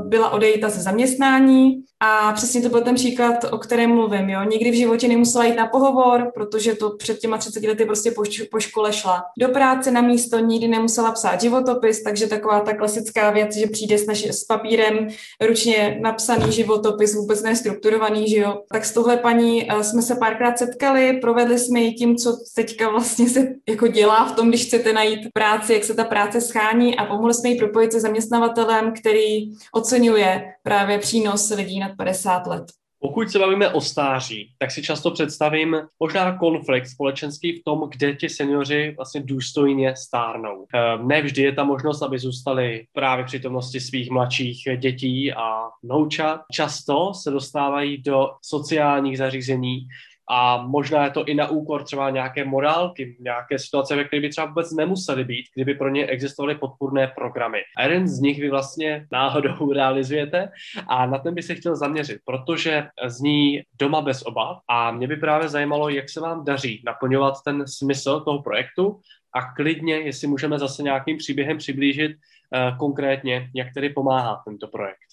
byla 0.05 0.29
odejita 0.29 0.69
ze 0.69 0.81
zaměstnání 0.81 1.83
a 1.99 2.33
přesně 2.33 2.61
to 2.61 2.69
byl 2.69 2.81
ten 2.81 2.95
příklad, 2.95 3.45
o 3.51 3.57
kterém 3.57 3.89
mluvím. 3.89 4.29
Jo. 4.29 4.43
Nikdy 4.43 4.71
v 4.71 4.77
životě 4.77 5.07
nemusela 5.07 5.45
jít 5.45 5.55
na 5.55 5.67
pohovor, 5.67 6.31
protože 6.33 6.75
to 6.75 6.89
před 6.97 7.19
těma 7.19 7.37
30 7.37 7.63
lety 7.63 7.85
prostě 7.85 8.11
po, 8.11 8.23
po 8.51 8.59
škole 8.59 8.93
šla 8.93 9.23
do 9.39 9.49
práce 9.49 9.91
na 9.91 10.01
místo, 10.01 10.39
nikdy 10.39 10.67
nemusela 10.67 11.11
psát 11.11 11.41
životopis, 11.41 12.03
takže 12.03 12.27
taková 12.27 12.59
ta 12.59 12.73
klasická 12.73 13.31
věc, 13.31 13.55
že 13.55 13.67
přijde 13.67 13.97
s, 13.97 14.07
naši, 14.07 14.33
s 14.33 14.43
papírem 14.43 15.07
ručně 15.47 15.97
napsaný 16.01 16.51
životopis, 16.51 17.15
vůbec 17.15 17.43
nestrukturovaný, 17.43 18.29
že 18.29 18.37
jo. 18.37 18.61
Tak 18.71 18.85
s 18.85 18.93
tohle 18.93 19.17
paní 19.17 19.65
uh, 19.65 19.81
jsme 19.81 20.01
se 20.01 20.15
párkrát 20.15 20.57
setkali, 20.57 20.94
provedli 21.21 21.59
jsme 21.59 21.79
ji 21.79 21.93
tím, 21.93 22.15
co 22.15 22.37
teďka 22.55 22.89
vlastně 22.89 23.29
se 23.29 23.47
jako 23.69 23.87
dělá 23.87 24.25
v 24.25 24.35
tom, 24.35 24.49
když 24.49 24.65
chcete 24.65 24.93
najít 24.93 25.29
práci, 25.33 25.73
jak 25.73 25.83
se 25.83 25.93
ta 25.93 26.03
práce 26.03 26.41
schání 26.41 26.97
a 26.97 27.05
pomohli 27.05 27.33
jsme 27.33 27.49
jí 27.49 27.57
propojit 27.57 27.91
se 27.91 27.99
zaměstnavatelem, 27.99 28.93
který 28.99 29.51
oceňuje 29.73 30.53
právě 30.63 30.99
přínos 30.99 31.49
lidí 31.49 31.79
nad 31.79 31.91
50 31.97 32.47
let. 32.47 32.65
Pokud 33.05 33.29
se 33.29 33.39
bavíme 33.39 33.69
o 33.69 33.81
stáří, 33.81 34.49
tak 34.57 34.71
si 34.71 34.83
často 34.83 35.11
představím 35.11 35.77
možná 35.99 36.37
konflikt 36.37 36.87
společenský 36.87 37.59
v 37.59 37.63
tom, 37.63 37.89
kde 37.89 38.15
ti 38.15 38.29
seniori 38.29 38.93
vlastně 38.95 39.21
důstojně 39.21 39.95
stárnou. 39.95 40.65
Ehm, 40.73 41.07
ne 41.07 41.21
vždy 41.21 41.41
je 41.41 41.51
ta 41.51 41.63
možnost, 41.63 42.01
aby 42.01 42.19
zůstali 42.19 42.85
právě 42.93 43.25
přítomnosti 43.25 43.79
svých 43.79 44.09
mladších 44.09 44.57
dětí 44.77 45.33
a 45.33 45.69
noučat. 45.83 46.41
Často 46.51 47.13
se 47.13 47.31
dostávají 47.31 48.01
do 48.01 48.29
sociálních 48.41 49.17
zařízení, 49.17 49.87
a 50.29 50.57
možná 50.67 51.03
je 51.03 51.11
to 51.11 51.25
i 51.25 51.33
na 51.33 51.47
úkor 51.47 51.83
třeba 51.83 52.09
nějaké 52.09 52.45
morálky, 52.45 53.17
nějaké 53.19 53.59
situace, 53.59 53.95
ve 53.95 54.03
kterých 54.03 54.21
by 54.21 54.29
třeba 54.29 54.47
vůbec 54.47 54.71
nemuseli 54.71 55.23
být, 55.23 55.45
kdyby 55.55 55.73
pro 55.73 55.89
ně 55.89 56.05
existovaly 56.05 56.55
podpůrné 56.55 57.07
programy. 57.07 57.59
A 57.77 57.83
jeden 57.83 58.07
z 58.07 58.19
nich 58.19 58.39
vy 58.39 58.49
vlastně 58.49 59.07
náhodou 59.11 59.73
realizujete 59.73 60.49
a 60.87 61.05
na 61.05 61.17
ten 61.17 61.33
by 61.33 61.43
se 61.43 61.55
chtěl 61.55 61.75
zaměřit, 61.75 62.17
protože 62.25 62.87
zní 63.05 63.61
doma 63.79 64.01
bez 64.01 64.21
obav 64.21 64.57
a 64.69 64.91
mě 64.91 65.07
by 65.07 65.15
právě 65.15 65.49
zajímalo, 65.49 65.89
jak 65.89 66.09
se 66.09 66.21
vám 66.21 66.45
daří 66.45 66.81
naplňovat 66.85 67.33
ten 67.45 67.67
smysl 67.67 68.21
toho 68.21 68.41
projektu 68.41 68.99
a 69.35 69.53
klidně, 69.53 69.95
jestli 69.95 70.27
můžeme 70.27 70.59
zase 70.59 70.83
nějakým 70.83 71.17
příběhem 71.17 71.57
přiblížit 71.57 72.11
uh, 72.11 72.77
konkrétně, 72.77 73.49
jak 73.55 73.67
tedy 73.73 73.89
pomáhá 73.89 74.41
tento 74.45 74.67
projekt. 74.67 75.04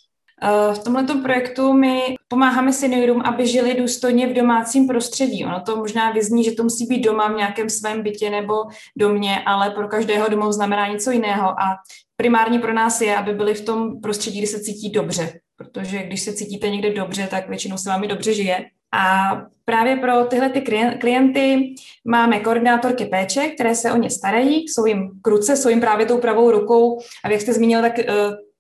Eh, 0.45 0.75
v 0.75 0.79
tomto 0.79 1.19
projektu 1.19 1.73
my 1.73 2.15
pomáháme 2.29 2.73
seniorům, 2.73 3.23
aby 3.25 3.47
žili 3.47 3.75
důstojně 3.75 4.27
v 4.27 4.33
domácím 4.33 4.87
prostředí. 4.87 5.45
Ono 5.45 5.61
to 5.61 5.77
možná 5.77 6.11
vyzní, 6.11 6.45
že 6.45 6.53
to 6.53 6.63
musí 6.63 6.87
být 6.87 7.01
doma 7.01 7.29
v 7.33 7.37
nějakém 7.37 7.71
svém 7.71 8.03
bytě 8.03 8.31
nebo 8.31 8.55
domě, 8.97 9.43
ale 9.47 9.71
pro 9.71 9.89
každého 9.89 10.29
domov 10.29 10.53
znamená 10.53 10.89
něco 10.89 11.11
jiného. 11.11 11.49
A 11.49 11.77
primární 12.17 12.59
pro 12.59 12.73
nás 12.73 13.01
je, 13.01 13.17
aby 13.17 13.33
byli 13.33 13.55
v 13.55 13.65
tom 13.65 14.01
prostředí, 14.01 14.39
kde 14.39 14.47
se 14.47 14.61
cítí 14.61 14.91
dobře. 14.91 15.33
Protože 15.57 16.03
když 16.03 16.23
se 16.23 16.33
cítíte 16.33 16.71
někde 16.71 16.91
dobře, 16.91 17.29
tak 17.31 17.49
většinou 17.49 17.77
se 17.77 17.91
vámi 17.91 18.09
dobře 18.09 18.35
žije. 18.35 18.65
A 18.95 19.33
právě 19.65 19.97
pro 19.97 20.25
tyhle 20.25 20.49
ty 20.49 20.61
klienty 21.01 21.75
máme 22.05 22.41
koordinátorky 22.41 23.05
péče, 23.05 23.49
které 23.49 23.75
se 23.75 23.93
o 23.93 23.97
ně 23.97 24.11
starají, 24.11 24.69
jsou 24.69 24.87
jim 24.87 25.11
kruce, 25.23 25.57
jsou 25.57 25.69
jim 25.69 25.81
právě 25.81 26.07
tou 26.07 26.19
pravou 26.19 26.51
rukou. 26.51 27.01
A 27.25 27.31
jak 27.31 27.41
jste 27.41 27.53
zmínil, 27.53 27.81
tak 27.81 27.99
eh, 27.99 28.07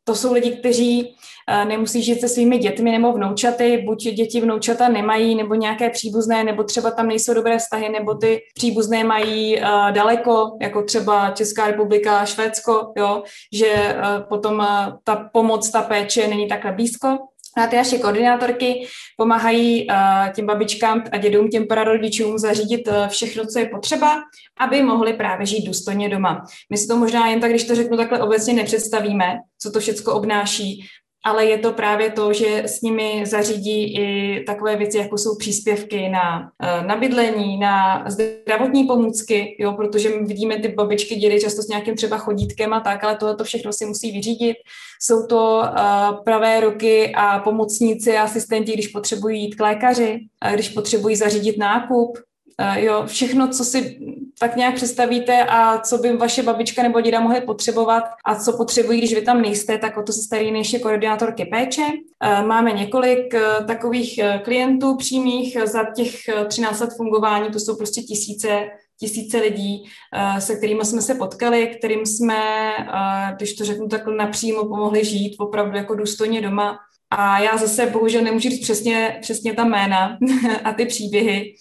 to 0.05 0.15
jsou 0.15 0.33
lidi, 0.33 0.57
kteří 0.57 1.17
nemusí 1.65 2.03
žít 2.03 2.21
se 2.21 2.29
svými 2.29 2.59
dětmi 2.59 2.93
nebo 2.93 3.13
vnoučaty, 3.13 3.83
buď 3.87 4.03
děti 4.03 4.41
vnoučata 4.41 4.89
nemají, 4.89 5.35
nebo 5.35 5.55
nějaké 5.55 5.91
příbuzné, 5.91 6.45
nebo 6.45 6.65
třeba 6.65 6.91
tam 6.91 7.09
nejsou 7.09 7.35
dobré 7.35 7.59
vztahy, 7.59 7.89
nebo 7.89 8.15
ty 8.15 8.41
příbuzné 8.55 9.05
mají 9.05 9.59
uh, 9.59 9.65
daleko, 9.91 10.57
jako 10.63 10.83
třeba 10.83 11.31
Česká 11.31 11.67
republika, 11.67 12.25
Švédsko, 12.25 12.93
jo, 12.97 13.23
že 13.53 13.97
uh, 13.97 14.29
potom 14.29 14.67
ta 15.05 15.29
pomoc, 15.33 15.71
ta 15.71 15.83
péče 15.83 16.29
není 16.29 16.49
takhle 16.49 16.73
blízko. 16.73 17.19
A 17.57 17.67
ty 17.67 17.77
naše 17.77 17.99
koordinátorky 17.99 18.87
pomáhají 19.17 19.87
těm 20.35 20.47
babičkám 20.47 21.05
a 21.13 21.19
dědům, 21.19 21.49
těm 21.49 21.67
prarodičům 21.67 22.39
zařídit 22.39 22.89
všechno, 23.09 23.47
co 23.47 23.59
je 23.59 23.67
potřeba, 23.67 24.23
aby 24.61 24.83
mohli 24.83 25.13
právě 25.13 25.47
žít 25.47 25.67
důstojně 25.67 26.09
doma. 26.09 26.45
My 26.71 26.79
si 26.79 26.89
to 26.89 26.97
možná 26.97 27.29
jen 27.29 27.41
tak, 27.41 27.51
když 27.51 27.65
to 27.65 27.75
řeknu 27.75 27.97
takhle 27.97 28.23
obecně, 28.23 28.55
nepředstavíme, 28.55 29.39
co 29.63 29.71
to 29.71 29.81
všechno 29.81 30.15
obnáší, 30.15 30.85
ale 31.25 31.47
je 31.47 31.59
to 31.59 31.73
právě 31.73 32.11
to, 32.11 32.33
že 32.33 32.63
s 32.67 32.81
nimi 32.81 33.23
zařídí 33.27 33.97
i 33.97 34.41
takové 34.47 34.77
věci, 34.77 34.99
jako 34.99 35.19
jsou 35.19 35.37
příspěvky 35.37 36.09
na, 36.09 36.51
eh, 36.63 36.87
na 36.87 36.97
bydlení, 36.97 37.59
na 37.59 38.05
zdravotní 38.09 38.85
pomůcky, 38.85 39.57
jo, 39.59 39.73
protože 39.73 40.09
my 40.09 40.27
vidíme 40.27 40.59
ty 40.59 40.69
babičky, 40.69 41.17
dědy 41.17 41.41
často 41.41 41.63
s 41.63 41.69
nějakým 41.69 41.97
třeba 41.97 42.19
chodítkem 42.19 42.73
a 42.73 42.81
tak, 42.81 43.05
ale 43.05 43.17
tohle 43.17 43.45
všechno 43.45 43.73
si 43.73 43.87
musí 43.87 44.13
vyřídit. 44.13 44.57
Jsou 45.01 45.27
to 45.27 45.63
uh, 45.63 46.25
pravé 46.25 46.61
ruky 46.61 47.13
a 47.15 47.39
pomocníci 47.39 48.17
a 48.17 48.23
asistenti, 48.23 48.73
když 48.73 48.89
potřebují 48.89 49.43
jít 49.43 49.55
k 49.55 49.61
lékaři, 49.61 50.21
když 50.55 50.69
potřebují 50.69 51.17
zařídit 51.17 51.59
nákup, 51.59 52.19
Uh, 52.61 52.79
jo, 52.79 53.03
všechno, 53.07 53.49
co 53.49 53.65
si 53.65 53.99
tak 54.39 54.57
nějak 54.57 54.75
představíte 54.75 55.45
a 55.45 55.79
co 55.79 55.99
by 55.99 56.17
vaše 56.17 56.43
babička 56.43 56.83
nebo 56.83 57.01
děda 57.01 57.21
mohli 57.21 57.41
potřebovat 57.41 58.05
a 58.25 58.35
co 58.35 58.57
potřebují, 58.57 58.99
když 58.99 59.15
vy 59.15 59.23
tam 59.23 59.43
nejste, 59.43 59.79
tak 59.79 59.97
o 59.97 60.03
to 60.03 60.13
se 60.13 60.23
starí 60.23 60.51
než 60.51 60.73
je 60.73 60.79
koordinátorky 60.79 61.45
péče. 61.45 61.83
Uh, 61.83 62.47
máme 62.47 62.73
několik 62.73 63.35
uh, 63.35 63.67
takových 63.67 64.21
klientů 64.43 64.97
přímých 64.97 65.57
za 65.65 65.85
těch 65.97 66.15
13 66.49 66.81
let 66.81 66.91
fungování, 66.97 67.51
to 67.51 67.61
jsou 67.61 67.77
prostě 67.77 68.03
tisíce 68.03 68.71
tisíce 69.01 69.39
lidí, 69.39 69.85
se 70.39 70.57
kterými 70.57 70.85
jsme 70.85 71.03
se 71.03 71.15
potkali, 71.15 71.67
kterým 71.79 72.07
jsme, 72.07 72.73
když 73.37 73.55
to 73.55 73.65
řeknu 73.65 73.89
takhle 73.89 74.17
napřímo, 74.17 74.65
pomohli 74.65 75.05
žít 75.05 75.37
opravdu 75.39 75.77
jako 75.77 75.95
důstojně 75.95 76.41
doma. 76.41 76.79
A 77.11 77.39
já 77.39 77.57
zase 77.57 77.87
bohužel 77.87 78.23
nemůžu 78.23 78.49
říct 78.49 78.63
přesně, 78.63 79.19
přesně 79.21 79.53
ta 79.53 79.65
jména 79.65 80.19
a 80.65 80.73
ty 80.73 80.87
příběhy, 80.87 81.55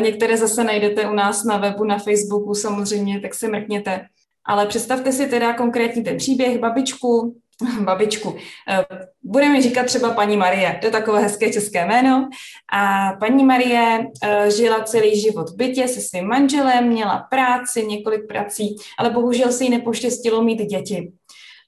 Některé 0.00 0.36
zase 0.36 0.64
najdete 0.64 1.10
u 1.10 1.14
nás 1.14 1.44
na 1.44 1.56
webu, 1.56 1.84
na 1.84 1.98
Facebooku 1.98 2.54
samozřejmě, 2.54 3.20
tak 3.20 3.34
se 3.34 3.48
mrkněte. 3.48 4.06
Ale 4.44 4.66
představte 4.66 5.12
si 5.12 5.26
teda 5.26 5.52
konkrétní 5.52 6.04
ten 6.04 6.16
příběh, 6.16 6.58
babičku, 6.58 7.36
babičku. 7.80 8.36
Eh, 8.68 8.84
budeme 9.22 9.62
říkat 9.62 9.86
třeba 9.86 10.10
paní 10.10 10.36
Marie, 10.36 10.78
to 10.80 10.86
je 10.86 10.92
takové 10.92 11.20
hezké 11.20 11.52
české 11.52 11.86
jméno. 11.86 12.28
A 12.72 13.12
paní 13.20 13.44
Marie 13.44 14.06
eh, 14.22 14.50
žila 14.50 14.82
celý 14.82 15.20
život 15.20 15.50
v 15.50 15.56
bytě 15.56 15.88
se 15.88 16.00
svým 16.00 16.28
manželem, 16.28 16.88
měla 16.88 17.26
práci, 17.30 17.86
několik 17.86 18.26
prací, 18.28 18.76
ale 18.98 19.10
bohužel 19.10 19.52
se 19.52 19.64
jí 19.64 19.70
nepoštěstilo 19.70 20.42
mít 20.42 20.62
děti. 20.62 21.12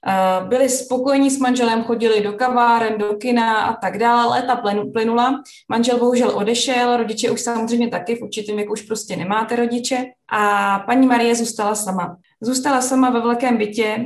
Eh, 0.09 0.45
byli 0.47 0.69
spokojení 0.69 1.29
s 1.29 1.39
manželem, 1.39 1.83
chodili 1.83 2.21
do 2.21 2.33
kaváren, 2.33 2.97
do 2.97 3.13
kina 3.13 3.61
a 3.61 3.73
tak 3.73 3.97
dále, 3.97 4.27
léta 4.27 4.61
plynula. 4.93 5.41
Manžel 5.69 5.99
bohužel 5.99 6.29
odešel, 6.37 6.97
rodiče 6.97 7.31
už 7.31 7.41
samozřejmě 7.41 7.87
taky, 7.87 8.15
v 8.15 8.21
určitém 8.21 8.55
věku 8.55 8.73
už 8.73 8.81
prostě 8.81 9.15
nemáte 9.15 9.55
rodiče 9.55 10.05
a 10.31 10.79
paní 10.79 11.07
Marie 11.07 11.35
zůstala 11.35 11.75
sama. 11.75 12.17
Zůstala 12.41 12.81
sama 12.81 13.09
ve 13.09 13.21
velkém 13.21 13.57
bytě, 13.57 14.05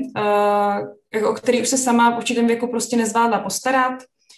eh, 1.14 1.26
o 1.26 1.34
který 1.34 1.62
už 1.62 1.68
se 1.68 1.78
sama 1.78 2.10
v 2.10 2.18
určitém 2.18 2.48
věku 2.48 2.68
prostě 2.68 2.98
nezvládla 2.98 3.40
postarat, 3.40 3.94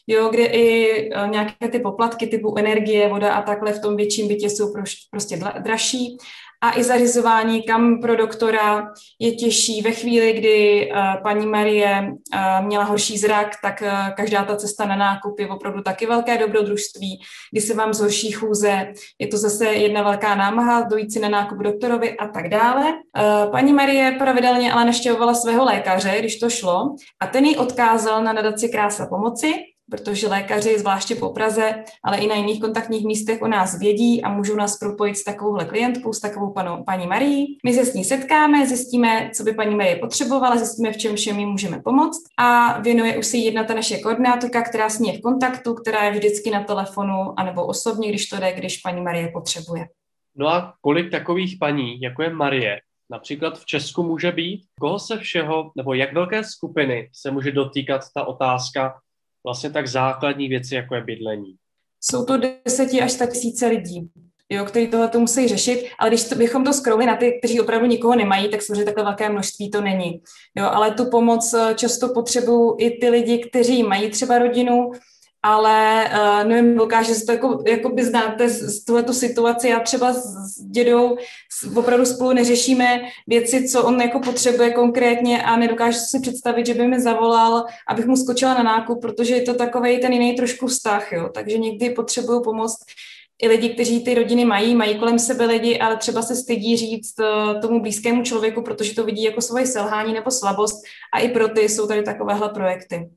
jo, 0.07 0.29
kde 0.29 0.45
i 0.45 1.09
eh, 1.13 1.27
nějaké 1.27 1.67
ty 1.67 1.79
poplatky 1.79 2.27
typu 2.27 2.57
energie, 2.57 3.09
voda 3.09 3.33
a 3.33 3.41
takhle 3.41 3.73
v 3.73 3.81
tom 3.81 3.95
větším 3.95 4.27
bytě 4.27 4.49
jsou 4.49 4.73
prostě 5.11 5.39
dražší 5.59 6.17
a 6.63 6.77
i 6.77 6.83
zařizování, 6.83 7.63
kam 7.63 8.01
pro 8.01 8.15
doktora 8.15 8.87
je 9.19 9.31
těžší. 9.31 9.81
Ve 9.81 9.91
chvíli, 9.91 10.33
kdy 10.33 10.89
uh, 10.91 11.23
paní 11.23 11.45
Marie 11.45 12.07
uh, 12.09 12.65
měla 12.65 12.83
horší 12.83 13.17
zrak, 13.17 13.47
tak 13.61 13.81
uh, 13.81 14.15
každá 14.15 14.43
ta 14.43 14.55
cesta 14.55 14.85
na 14.85 14.95
nákup 14.95 15.39
je 15.39 15.47
opravdu 15.47 15.81
taky 15.81 16.05
velké 16.05 16.37
dobrodružství. 16.37 17.21
Když 17.51 17.63
se 17.63 17.73
vám 17.73 17.93
zhorší 17.93 18.31
chůze, 18.31 18.87
je 19.19 19.27
to 19.27 19.37
zase 19.37 19.65
jedna 19.65 20.03
velká 20.03 20.35
námaha 20.35 20.81
dojít 20.81 21.13
si 21.13 21.19
na 21.19 21.29
nákup 21.29 21.57
doktorovi 21.57 22.17
a 22.17 22.27
tak 22.27 22.49
dále. 22.49 22.93
Paní 23.51 23.73
Marie 23.73 24.11
pravidelně 24.11 24.73
ale 24.73 24.85
naštěvovala 24.85 25.33
svého 25.33 25.65
lékaře, 25.65 26.15
když 26.19 26.39
to 26.39 26.49
šlo, 26.49 26.95
a 27.21 27.27
ten 27.27 27.45
ji 27.45 27.57
odkázal 27.57 28.23
na 28.23 28.33
nadaci 28.33 28.69
Krása 28.69 29.05
pomoci, 29.05 29.53
protože 29.91 30.27
lékaři, 30.27 30.79
zvláště 30.79 31.15
po 31.15 31.29
Praze, 31.29 31.83
ale 32.03 32.17
i 32.17 32.27
na 32.27 32.35
jiných 32.35 32.61
kontaktních 32.61 33.05
místech 33.05 33.41
o 33.41 33.47
nás 33.47 33.79
vědí 33.79 34.23
a 34.23 34.29
můžou 34.29 34.55
nás 34.55 34.77
propojit 34.77 35.17
s 35.17 35.23
takovouhle 35.23 35.65
klientkou, 35.65 36.13
s 36.13 36.19
takovou 36.19 36.53
panou, 36.53 36.83
paní 36.83 37.07
Marí. 37.07 37.57
My 37.65 37.73
se 37.73 37.85
s 37.85 37.93
ní 37.93 38.03
setkáme, 38.03 38.67
zjistíme, 38.67 39.29
co 39.35 39.43
by 39.43 39.53
paní 39.53 39.75
Marie 39.75 39.95
potřebovala, 39.95 40.57
zjistíme, 40.57 40.91
v 40.91 40.97
čem 40.97 41.15
všem 41.15 41.39
jí 41.39 41.45
můžeme 41.45 41.81
pomoct 41.83 42.23
a 42.39 42.79
věnuje 42.81 43.17
už 43.17 43.25
si 43.25 43.37
jedna 43.37 43.63
ta 43.63 43.73
naše 43.73 43.97
koordinátorka, 43.97 44.61
která 44.61 44.89
s 44.89 44.99
ní 44.99 45.09
je 45.09 45.17
v 45.17 45.21
kontaktu, 45.21 45.73
která 45.73 46.03
je 46.03 46.11
vždycky 46.11 46.51
na 46.51 46.63
telefonu 46.63 47.39
anebo 47.39 47.65
osobně, 47.65 48.09
když 48.09 48.27
to 48.27 48.39
jde, 48.39 48.53
když 48.53 48.77
paní 48.77 49.01
Marie 49.01 49.27
potřebuje. 49.27 49.87
No 50.35 50.47
a 50.47 50.73
kolik 50.81 51.11
takových 51.11 51.57
paní, 51.59 52.01
jako 52.01 52.23
je 52.23 52.29
Marie, 52.29 52.79
například 53.11 53.59
v 53.59 53.65
Česku 53.65 54.03
může 54.03 54.31
být? 54.31 54.65
Koho 54.79 54.99
se 54.99 55.17
všeho, 55.17 55.71
nebo 55.77 55.93
jak 55.93 56.13
velké 56.13 56.43
skupiny 56.43 57.09
se 57.13 57.31
může 57.31 57.51
dotýkat 57.51 58.01
ta 58.15 58.23
otázka 58.23 58.99
vlastně 59.43 59.69
tak 59.69 59.87
základní 59.87 60.47
věci, 60.47 60.75
jako 60.75 60.95
je 60.95 61.01
bydlení. 61.01 61.55
Jsou 62.01 62.25
to 62.25 62.37
10 62.37 62.89
až 63.03 63.11
100 63.11 63.25
tisíce 63.25 63.67
lidí, 63.67 64.09
jo, 64.49 64.65
kteří 64.65 64.87
tohle 64.87 65.07
to 65.07 65.19
musí 65.19 65.47
řešit, 65.47 65.89
ale 65.99 66.09
když 66.09 66.29
to, 66.29 66.35
bychom 66.35 66.63
to 66.63 66.73
skrouli 66.73 67.05
na 67.05 67.15
ty, 67.15 67.39
kteří 67.39 67.61
opravdu 67.61 67.87
nikoho 67.87 68.15
nemají, 68.15 68.49
tak 68.49 68.61
samozřejmě 68.61 68.85
takhle 68.85 69.03
velké 69.03 69.29
množství 69.29 69.71
to 69.71 69.81
není. 69.81 70.21
Jo, 70.55 70.65
ale 70.65 70.91
tu 70.91 71.09
pomoc 71.09 71.53
eh, 71.53 71.75
často 71.75 72.13
potřebují 72.13 72.75
i 72.79 72.99
ty 72.99 73.09
lidi, 73.09 73.37
kteří 73.49 73.83
mají 73.83 74.09
třeba 74.09 74.37
rodinu, 74.37 74.91
ale 75.43 76.09
uh, 76.13 76.49
nevím, 76.49 76.77
dokáže 76.77 77.15
se 77.15 77.25
to 77.25 77.31
jako, 77.31 77.63
jako 77.67 77.89
by 77.89 78.03
znáte 78.05 78.49
z 78.49 78.83
tuhletu 78.83 79.13
situaci. 79.13 79.67
Já 79.69 79.79
třeba 79.79 80.13
s 80.13 80.61
dědou 80.71 81.17
opravdu 81.75 82.05
spolu 82.05 82.33
neřešíme 82.33 83.01
věci, 83.27 83.69
co 83.69 83.83
on 83.83 84.01
jako 84.01 84.19
potřebuje 84.19 84.71
konkrétně 84.71 85.43
a 85.43 85.55
nedokážu 85.55 85.99
si 85.99 86.19
představit, 86.19 86.65
že 86.65 86.73
by 86.73 86.87
mi 86.87 87.01
zavolal, 87.01 87.65
abych 87.87 88.05
mu 88.05 88.15
skočila 88.15 88.53
na 88.53 88.63
nákup, 88.63 89.01
protože 89.01 89.35
je 89.35 89.41
to 89.41 89.53
takový 89.53 89.99
ten 89.99 90.13
jiný 90.13 90.35
trošku 90.35 90.67
vztah, 90.67 91.11
jo. 91.11 91.29
Takže 91.33 91.57
někdy 91.57 91.89
potřebuju 91.89 92.41
pomoct 92.41 92.77
i 93.41 93.47
lidi, 93.47 93.69
kteří 93.69 94.03
ty 94.03 94.13
rodiny 94.13 94.45
mají, 94.45 94.75
mají 94.75 94.99
kolem 94.99 95.19
sebe 95.19 95.45
lidi, 95.45 95.79
ale 95.79 95.97
třeba 95.97 96.21
se 96.21 96.35
stydí 96.35 96.77
říct 96.77 97.15
uh, 97.19 97.61
tomu 97.61 97.81
blízkému 97.81 98.23
člověku, 98.23 98.61
protože 98.61 98.95
to 98.95 99.03
vidí 99.03 99.23
jako 99.23 99.41
svoje 99.41 99.67
selhání 99.67 100.13
nebo 100.13 100.31
slabost 100.31 100.83
a 101.13 101.19
i 101.19 101.29
pro 101.29 101.47
ty 101.47 101.69
jsou 101.69 101.87
tady 101.87 102.03
takovéhle 102.03 102.49
projekty. 102.49 103.09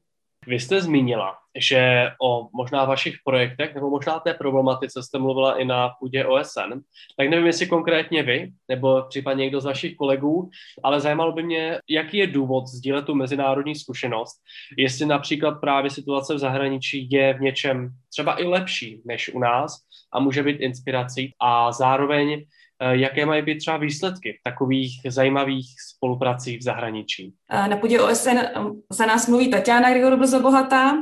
Vy 0.46 0.60
jste 0.60 0.80
zmínila, 0.80 1.34
že 1.56 2.10
o 2.22 2.48
možná 2.54 2.84
vašich 2.84 3.16
projektech 3.24 3.74
nebo 3.74 3.90
možná 3.90 4.20
té 4.20 4.34
problematice 4.34 5.02
jste 5.02 5.18
mluvila 5.18 5.58
i 5.58 5.64
na 5.64 5.88
půdě 5.88 6.24
OSN, 6.24 6.72
tak 7.16 7.28
nevím, 7.28 7.46
jestli 7.46 7.66
konkrétně 7.66 8.22
vy, 8.22 8.52
nebo 8.68 9.02
případně 9.08 9.44
někdo 9.44 9.60
z 9.60 9.64
vašich 9.64 9.96
kolegů, 9.96 10.50
ale 10.84 11.00
zajímalo 11.00 11.32
by 11.32 11.42
mě, 11.42 11.78
jaký 11.90 12.16
je 12.16 12.26
důvod 12.26 12.66
sdílet 12.66 13.04
tu 13.04 13.14
mezinárodní 13.14 13.74
zkušenost, 13.74 14.36
jestli 14.78 15.06
například 15.06 15.60
právě 15.60 15.90
situace 15.90 16.34
v 16.34 16.38
zahraničí 16.38 17.08
je 17.10 17.34
v 17.34 17.40
něčem 17.40 17.90
třeba 18.10 18.40
i 18.40 18.44
lepší 18.44 19.02
než 19.04 19.34
u 19.34 19.38
nás 19.38 19.76
a 20.12 20.20
může 20.20 20.42
být 20.42 20.60
inspirací. 20.60 21.32
A 21.40 21.72
zároveň 21.72 22.44
jaké 22.80 23.26
mají 23.26 23.42
být 23.42 23.58
třeba 23.58 23.76
výsledky 23.76 24.32
v 24.32 24.44
takových 24.44 25.00
zajímavých 25.08 25.66
spolupracích 25.96 26.58
v 26.58 26.62
zahraničí? 26.62 27.32
Na 27.68 27.76
půdě 27.76 28.00
OSN 28.00 28.38
eh, 28.38 28.52
za 28.90 29.06
nás 29.06 29.28
mluví 29.28 29.50
Tatiana 29.50 29.90
Grigorobzo 29.90 30.40
Bohatá, 30.40 30.92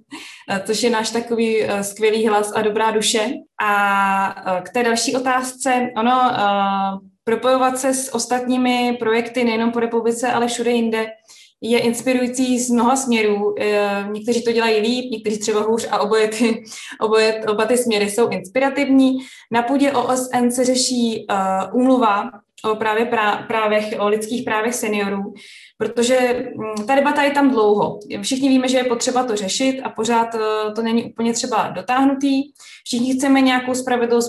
což 0.64 0.82
je 0.82 0.90
náš 0.90 1.10
takový 1.10 1.62
eh, 1.62 1.84
skvělý 1.84 2.26
hlas 2.28 2.52
a 2.56 2.62
dobrá 2.62 2.90
duše. 2.90 3.30
A 3.62 4.60
k 4.62 4.72
té 4.72 4.82
další 4.82 5.16
otázce, 5.16 5.90
ono, 5.96 6.30
propojovat 7.24 7.78
se 7.78 7.94
s 7.94 8.14
ostatními 8.14 8.96
projekty 8.98 9.44
nejenom 9.44 9.72
po 9.72 9.80
republice, 9.80 10.32
ale 10.32 10.46
všude 10.46 10.70
jinde, 10.70 11.06
je 11.60 11.78
inspirující 11.78 12.60
z 12.60 12.70
mnoha 12.70 12.96
směrů. 12.96 13.54
Eh, 13.58 14.06
někteří 14.12 14.44
to 14.44 14.52
dělají 14.52 14.80
líp, 14.80 15.10
někteří 15.10 15.38
třeba 15.38 15.60
hůř 15.60 15.88
a 15.90 15.98
oboje 15.98 16.28
ty, 16.28 16.64
oboje, 17.00 17.44
oba 17.48 17.66
ty 17.66 17.78
směry 17.78 18.10
jsou 18.10 18.28
inspirativní. 18.28 19.18
Na 19.50 19.62
půdě 19.62 19.92
OSN 19.92 20.50
se 20.50 20.64
řeší 20.64 21.26
uh, 21.30 21.80
úmluva 21.80 22.30
o 22.64 22.74
právě 22.76 23.06
právech, 23.48 23.94
o 23.98 24.08
lidských 24.08 24.44
právech 24.44 24.74
seniorů, 24.74 25.34
protože 25.78 26.18
mm, 26.56 26.86
ta 26.86 26.94
debata 26.94 27.22
je 27.22 27.30
tam 27.30 27.50
dlouho. 27.50 28.00
Všichni 28.22 28.48
víme, 28.48 28.68
že 28.68 28.78
je 28.78 28.84
potřeba 28.84 29.24
to 29.24 29.36
řešit 29.36 29.80
a 29.82 29.88
pořád 29.88 30.34
eh, 30.34 30.72
to 30.74 30.82
není 30.82 31.04
úplně 31.04 31.32
třeba 31.32 31.68
dotáhnutý. 31.68 32.42
Všichni 32.84 33.14
chceme 33.14 33.40
nějakou 33.40 33.74
spravedlivou 33.74 34.20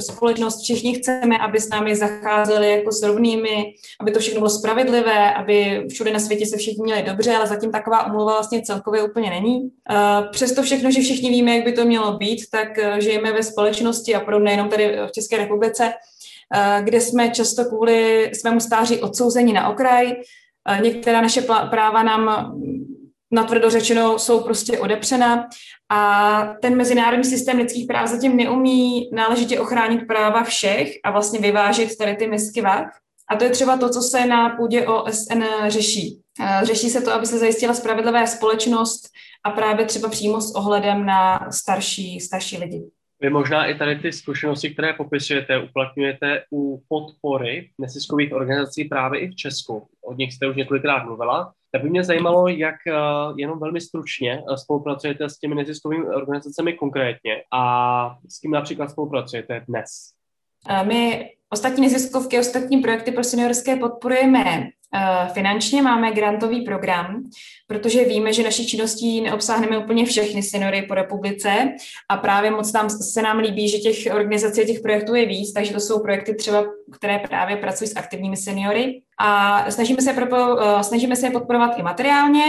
společnost, 0.00 0.62
všichni 0.62 0.94
chceme, 0.94 1.38
aby 1.38 1.60
s 1.60 1.68
námi 1.68 1.96
zacházeli 1.96 2.70
jako 2.70 2.92
s 2.92 3.02
rovnými, 3.02 3.74
aby 4.00 4.10
to 4.10 4.20
všechno 4.20 4.40
bylo 4.40 4.50
spravedlivé, 4.50 5.34
aby 5.34 5.86
všude 5.88 6.12
na 6.12 6.18
světě 6.18 6.46
se 6.46 6.56
všichni 6.56 6.82
měli 6.82 7.02
dobře, 7.02 7.36
ale 7.36 7.46
zatím 7.46 7.72
taková 7.72 8.06
umluva 8.06 8.32
vlastně 8.32 8.62
celkově 8.62 9.02
úplně 9.02 9.30
není. 9.30 9.70
Eh, 9.90 10.28
přesto 10.30 10.62
všechno, 10.62 10.90
že 10.90 11.00
všichni 11.00 11.30
víme, 11.30 11.56
jak 11.56 11.64
by 11.64 11.72
to 11.72 11.84
mělo 11.84 12.16
být, 12.16 12.40
tak 12.50 12.78
eh, 12.78 13.00
žijeme 13.00 13.32
ve 13.32 13.42
společnosti 13.42 14.14
a 14.14 14.20
podobně 14.20 14.44
nejenom 14.44 14.68
tady 14.68 14.96
v 15.08 15.12
České 15.12 15.36
republice, 15.36 15.92
kde 16.80 17.00
jsme 17.00 17.30
často 17.30 17.64
kvůli 17.64 18.30
svému 18.40 18.60
stáří 18.60 19.00
odsouzeni 19.00 19.52
na 19.52 19.68
okraj, 19.68 20.14
Některá 20.82 21.20
naše 21.20 21.42
práva 21.70 22.02
nám 22.02 22.54
natvrdo 23.30 23.70
řečeno 23.70 24.18
jsou 24.18 24.40
prostě 24.40 24.78
odepřena 24.78 25.48
a 25.88 26.42
ten 26.62 26.76
mezinárodní 26.76 27.24
systém 27.24 27.58
lidských 27.58 27.86
práv 27.86 28.08
zatím 28.08 28.36
neumí 28.36 29.10
náležitě 29.12 29.60
ochránit 29.60 30.06
práva 30.06 30.42
všech 30.42 30.88
a 31.04 31.10
vlastně 31.10 31.38
vyvážit 31.38 31.96
tady 31.96 32.16
ty 32.16 32.26
misky 32.26 32.60
vah. 32.60 32.98
A 33.30 33.36
to 33.36 33.44
je 33.44 33.50
třeba 33.50 33.76
to, 33.76 33.90
co 33.90 34.00
se 34.00 34.26
na 34.26 34.48
půdě 34.48 34.86
OSN 34.86 35.42
řeší. 35.68 36.20
Řeší 36.62 36.90
se 36.90 37.00
to, 37.00 37.12
aby 37.12 37.26
se 37.26 37.38
zajistila 37.38 37.74
spravedlivá 37.74 38.26
společnost 38.26 39.08
a 39.44 39.50
právě 39.50 39.86
třeba 39.86 40.08
přímo 40.08 40.40
s 40.40 40.54
ohledem 40.54 41.06
na 41.06 41.48
starší, 41.50 42.20
starší 42.20 42.58
lidi. 42.58 42.82
Vy 43.22 43.30
možná 43.30 43.66
i 43.66 43.74
tady 43.74 43.96
ty 43.96 44.12
zkušenosti, 44.12 44.70
které 44.70 44.92
popisujete, 44.92 45.58
uplatňujete 45.58 46.42
u 46.52 46.82
podpory 46.88 47.70
neziskových 47.78 48.32
organizací 48.32 48.84
právě 48.84 49.20
i 49.20 49.28
v 49.28 49.36
Česku. 49.36 49.88
Od 50.04 50.18
nich 50.18 50.32
jste 50.32 50.48
už 50.48 50.56
několikrát 50.56 51.04
mluvila. 51.04 51.52
Tak 51.72 51.82
by 51.82 51.90
mě 51.90 52.04
zajímalo, 52.04 52.48
jak 52.48 52.74
eh, 52.88 52.92
jenom 53.36 53.58
velmi 53.58 53.80
stručně 53.80 54.42
eh, 54.52 54.56
spolupracujete 54.56 55.28
s 55.28 55.38
těmi 55.38 55.54
neziskovými 55.54 56.04
organizacemi 56.04 56.72
konkrétně 56.72 57.42
a 57.52 58.16
s 58.28 58.40
kým 58.40 58.50
například 58.50 58.90
spolupracujete 58.90 59.64
dnes. 59.68 59.88
My 60.84 61.30
ostatní 61.50 61.82
neziskovky, 61.82 62.38
ostatní 62.38 62.78
projekty 62.78 63.12
pro 63.12 63.24
seniorské 63.24 63.76
podporujeme 63.76 64.44
Eh, 64.44 64.81
finančně 65.32 65.82
máme 65.82 66.12
grantový 66.12 66.60
program, 66.60 67.22
protože 67.66 68.04
víme, 68.04 68.32
že 68.32 68.42
naší 68.42 68.66
činností 68.66 69.20
neobsáhneme 69.20 69.78
úplně 69.78 70.06
všechny 70.06 70.42
seniory 70.42 70.82
po 70.82 70.94
republice 70.94 71.72
a 72.08 72.16
právě 72.16 72.50
moc 72.50 72.72
nám, 72.72 72.90
se 72.90 73.22
nám 73.22 73.38
líbí, 73.38 73.68
že 73.68 73.78
těch 73.78 74.14
organizací 74.14 74.66
těch 74.66 74.80
projektů 74.80 75.14
je 75.14 75.26
víc, 75.26 75.52
takže 75.52 75.72
to 75.72 75.80
jsou 75.80 76.02
projekty 76.02 76.34
třeba, 76.34 76.64
které 76.92 77.18
právě 77.18 77.56
pracují 77.56 77.88
s 77.88 77.96
aktivními 77.96 78.36
seniory 78.36 79.02
a 79.20 79.64
snažíme 79.70 80.02
se, 80.02 80.12
propo, 80.12 80.36
eh, 80.60 80.84
snažíme 80.84 81.16
se 81.16 81.26
je 81.26 81.30
podporovat 81.30 81.78
i 81.78 81.82
materiálně, 81.82 82.44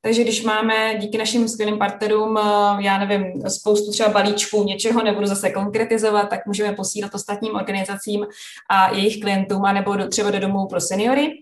takže 0.00 0.22
když 0.22 0.42
máme 0.42 0.94
díky 0.98 1.18
našim 1.18 1.48
skvělým 1.48 1.78
partnerům, 1.78 2.38
eh, 2.38 2.42
já 2.82 2.98
nevím, 2.98 3.42
spoustu 3.48 3.92
třeba 3.92 4.08
balíčků, 4.08 4.64
něčeho 4.64 5.02
nebudu 5.02 5.26
zase 5.26 5.50
konkretizovat, 5.50 6.28
tak 6.28 6.46
můžeme 6.46 6.72
posílat 6.72 7.14
ostatním 7.14 7.54
organizacím 7.54 8.26
a 8.70 8.94
jejich 8.94 9.20
klientům, 9.20 9.64
anebo 9.64 9.96
do, 9.96 10.08
třeba 10.08 10.30
do 10.30 10.40
domů 10.40 10.66
pro 10.66 10.80
seniory. 10.80 11.32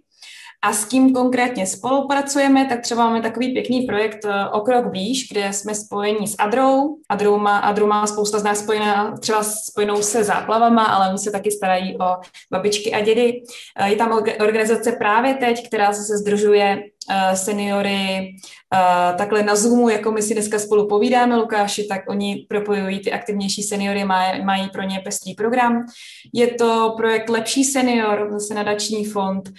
A 0.66 0.72
s 0.72 0.84
kým 0.84 1.12
konkrétně 1.12 1.66
spolupracujeme, 1.66 2.64
tak 2.64 2.80
třeba 2.80 3.04
máme 3.04 3.22
takový 3.22 3.52
pěkný 3.52 3.82
projekt 3.82 4.24
eh, 4.24 4.48
O 4.48 4.60
krok 4.60 4.86
blíž, 4.86 5.28
kde 5.32 5.52
jsme 5.52 5.74
spojeni 5.74 6.28
s 6.28 6.34
Adrou. 6.38 6.96
Adrou 7.08 7.38
má, 7.38 7.58
Adrou 7.58 7.86
má 7.86 8.06
spousta 8.06 8.38
z 8.38 8.42
nás 8.42 8.58
spojená, 8.58 9.16
třeba 9.16 9.42
spojenou 9.42 10.02
se 10.02 10.24
záplavama, 10.24 10.84
ale 10.84 11.08
oni 11.08 11.18
se 11.18 11.30
taky 11.30 11.50
starají 11.50 11.98
o 11.98 12.16
babičky 12.52 12.92
a 12.92 13.00
dědy. 13.00 13.42
Eh, 13.78 13.90
je 13.90 13.96
tam 13.96 14.12
organizace 14.40 14.92
právě 14.92 15.34
teď, 15.34 15.66
která 15.66 15.92
se 15.92 16.18
združuje 16.18 16.82
eh, 17.10 17.36
seniory 17.36 18.34
takhle 19.18 19.42
na 19.42 19.56
Zoomu, 19.56 19.88
jako 19.88 20.12
my 20.12 20.22
si 20.22 20.34
dneska 20.34 20.58
spolu 20.58 20.88
povídáme, 20.88 21.36
Lukáši, 21.36 21.84
tak 21.84 22.00
oni 22.08 22.46
propojují 22.48 23.00
ty 23.00 23.12
aktivnější 23.12 23.62
seniory, 23.62 24.04
mají 24.44 24.68
pro 24.72 24.82
ně 24.82 25.00
pestrý 25.04 25.34
program. 25.34 25.86
Je 26.34 26.46
to 26.46 26.94
projekt 26.96 27.28
Lepší 27.28 27.64
senior, 27.64 28.28
zase 28.32 28.54
nadační 28.54 29.04
fond, 29.04 29.50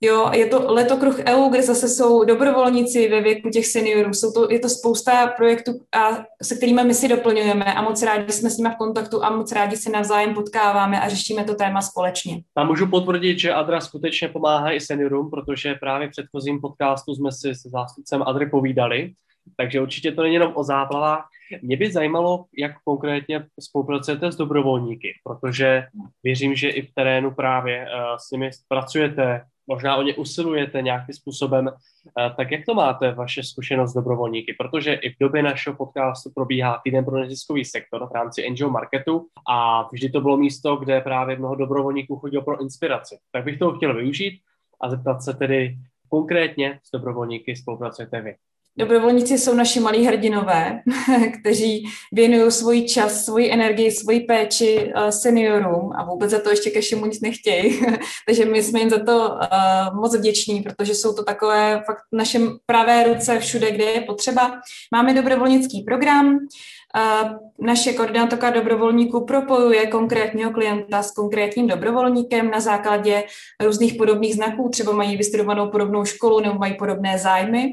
Jo, 0.00 0.30
je 0.34 0.46
to 0.46 0.72
letokruh 0.72 1.18
EU, 1.18 1.48
kde 1.48 1.62
zase 1.62 1.88
jsou 1.88 2.24
dobrovolníci 2.24 3.08
ve 3.08 3.20
věku 3.20 3.50
těch 3.50 3.66
seniorů. 3.66 4.14
Jsou 4.14 4.32
to, 4.32 4.52
je 4.52 4.58
to 4.58 4.68
spousta 4.68 5.26
projektů, 5.26 5.72
a, 5.92 6.24
se 6.42 6.56
kterými 6.56 6.84
my 6.84 6.94
si 6.94 7.08
doplňujeme 7.08 7.64
a 7.64 7.82
moc 7.82 8.02
rádi 8.02 8.32
jsme 8.32 8.50
s 8.50 8.58
nimi 8.58 8.70
v 8.70 8.76
kontaktu 8.76 9.24
a 9.24 9.30
moc 9.30 9.52
rádi 9.52 9.76
se 9.76 9.90
navzájem 9.90 10.34
potkáváme 10.34 11.00
a 11.00 11.08
řešíme 11.08 11.44
to 11.44 11.54
téma 11.54 11.82
společně. 11.82 12.42
A 12.56 12.64
můžu 12.64 12.86
potvrdit, 12.86 13.38
že 13.38 13.52
Adra 13.52 13.80
skutečně 13.80 14.28
pomáhá 14.28 14.72
i 14.72 14.80
seniorům, 14.80 15.30
protože 15.30 15.74
právě 15.74 16.08
v 16.08 16.10
předchozím 16.10 16.60
podcastu 16.60 17.14
jsme 17.14 17.32
si 17.32 17.54
s 17.54 17.62
zástupcem 17.62 18.22
Adry 18.22 18.50
povídali, 18.50 19.12
takže 19.56 19.80
určitě 19.80 20.12
to 20.12 20.22
není 20.22 20.34
jenom 20.34 20.52
o 20.54 20.64
záplavách. 20.64 21.28
Mě 21.62 21.76
by 21.76 21.92
zajímalo, 21.92 22.44
jak 22.58 22.72
konkrétně 22.84 23.44
spolupracujete 23.60 24.32
s 24.32 24.36
dobrovolníky, 24.36 25.12
protože 25.24 25.86
věřím, 26.22 26.54
že 26.54 26.68
i 26.68 26.82
v 26.82 26.94
terénu 26.94 27.30
právě 27.30 27.82
uh, 27.82 28.16
s 28.16 28.30
nimi 28.30 28.50
pracujete, 28.68 29.40
možná 29.66 29.96
o 29.96 30.02
ně 30.02 30.14
usilujete 30.14 30.82
nějakým 30.82 31.14
způsobem, 31.14 31.68
eh, 31.68 32.30
tak 32.36 32.50
jak 32.50 32.64
to 32.66 32.74
máte, 32.74 33.12
vaše 33.12 33.42
zkušenost 33.42 33.94
dobrovolníky? 33.94 34.54
Protože 34.58 34.94
i 34.94 35.10
v 35.10 35.16
době 35.20 35.42
našeho 35.42 35.76
podcastu 35.76 36.30
probíhá 36.34 36.80
týden 36.84 37.04
pro 37.04 37.20
neziskový 37.20 37.64
sektor 37.64 38.08
v 38.08 38.12
rámci 38.12 38.46
Angel 38.46 38.70
Marketu 38.70 39.26
a 39.48 39.88
vždy 39.92 40.10
to 40.10 40.20
bylo 40.20 40.36
místo, 40.36 40.76
kde 40.76 41.00
právě 41.00 41.38
mnoho 41.38 41.54
dobrovolníků 41.54 42.16
chodilo 42.16 42.42
pro 42.42 42.62
inspiraci. 42.62 43.18
Tak 43.32 43.44
bych 43.44 43.58
to 43.58 43.72
chtěl 43.72 43.94
využít 43.94 44.40
a 44.80 44.90
zeptat 44.90 45.22
se 45.22 45.34
tedy 45.34 45.76
konkrétně 46.08 46.80
s 46.82 46.90
dobrovolníky 46.90 47.56
spolupracujete 47.56 48.20
vy. 48.20 48.34
Dobrovolníci 48.78 49.38
jsou 49.38 49.54
naši 49.54 49.80
malí 49.80 50.06
hrdinové, 50.06 50.80
kteří 51.40 51.84
věnují 52.12 52.50
svůj 52.52 52.82
čas, 52.82 53.24
svoji 53.24 53.52
energii, 53.52 53.90
svoji 53.90 54.20
péči 54.20 54.92
uh, 54.96 55.08
seniorům 55.08 55.92
a 55.96 56.04
vůbec 56.04 56.30
za 56.30 56.38
to 56.38 56.50
ještě 56.50 56.70
ke 56.70 56.80
všemu 56.80 57.06
nic 57.06 57.20
nechtějí. 57.20 57.80
Takže 58.26 58.44
my 58.44 58.62
jsme 58.62 58.80
jim 58.80 58.90
za 58.90 59.04
to 59.04 59.28
uh, 59.28 60.00
moc 60.00 60.16
vděční, 60.16 60.62
protože 60.62 60.94
jsou 60.94 61.14
to 61.14 61.24
takové 61.24 61.82
fakt 61.86 62.02
naše 62.12 62.40
pravé 62.66 63.04
ruce 63.04 63.38
všude, 63.38 63.70
kde 63.70 63.84
je 63.84 64.00
potřeba. 64.00 64.60
Máme 64.92 65.14
dobrovolnický 65.14 65.82
program, 65.82 66.26
uh, 66.36 67.30
naše 67.66 67.92
koordinátorka 67.92 68.50
dobrovolníků 68.50 69.24
propojuje 69.24 69.86
konkrétního 69.86 70.50
klienta 70.50 71.02
s 71.02 71.10
konkrétním 71.10 71.66
dobrovolníkem 71.66 72.50
na 72.50 72.60
základě 72.60 73.24
různých 73.64 73.94
podobných 73.94 74.34
znaků, 74.34 74.68
třeba 74.68 74.92
mají 74.92 75.16
vystudovanou 75.16 75.70
podobnou 75.70 76.04
školu 76.04 76.40
nebo 76.40 76.58
mají 76.58 76.74
podobné 76.74 77.18
zájmy. 77.18 77.72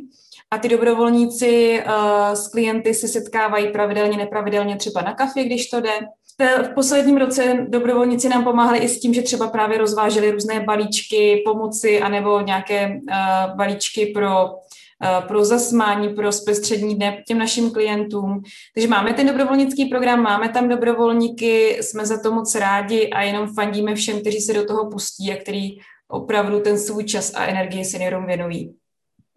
A 0.53 0.57
ty 0.57 0.69
dobrovolníci 0.69 1.83
uh, 1.87 2.33
s 2.33 2.47
klienty 2.47 2.93
se 2.93 3.07
setkávají 3.07 3.67
pravidelně, 3.67 4.17
nepravidelně 4.17 4.75
třeba 4.75 5.01
na 5.01 5.13
kafě, 5.13 5.43
když 5.43 5.69
to 5.69 5.81
jde. 5.81 5.91
V 6.63 6.73
posledním 6.75 7.17
roce 7.17 7.65
dobrovolníci 7.69 8.29
nám 8.29 8.43
pomáhali 8.43 8.79
i 8.79 8.89
s 8.89 8.99
tím, 8.99 9.13
že 9.13 9.21
třeba 9.21 9.47
právě 9.47 9.77
rozváželi 9.77 10.31
různé 10.31 10.59
balíčky 10.59 11.41
pomoci 11.45 12.01
anebo 12.01 12.41
nějaké 12.41 12.87
uh, 12.87 13.57
balíčky 13.57 14.05
pro 14.05 14.45
uh, 14.45 15.27
pro 15.27 15.45
zasmání, 15.45 16.09
pro 16.09 16.31
zpestřední 16.31 16.95
dne 16.95 17.23
těm 17.27 17.37
našim 17.37 17.71
klientům. 17.71 18.41
Takže 18.73 18.87
máme 18.87 19.13
ten 19.13 19.27
dobrovolnický 19.27 19.85
program, 19.85 20.21
máme 20.21 20.49
tam 20.49 20.69
dobrovolníky, 20.69 21.77
jsme 21.81 22.05
za 22.05 22.21
to 22.21 22.31
moc 22.31 22.55
rádi 22.55 23.09
a 23.09 23.21
jenom 23.21 23.53
fandíme 23.53 23.95
všem, 23.95 24.19
kteří 24.21 24.39
se 24.39 24.53
do 24.53 24.65
toho 24.65 24.89
pustí 24.89 25.31
a 25.31 25.35
který 25.35 25.69
opravdu 26.07 26.59
ten 26.59 26.79
svůj 26.79 27.03
čas 27.03 27.33
a 27.35 27.45
energii 27.45 27.85
seniorům 27.85 28.25
věnují. 28.25 28.73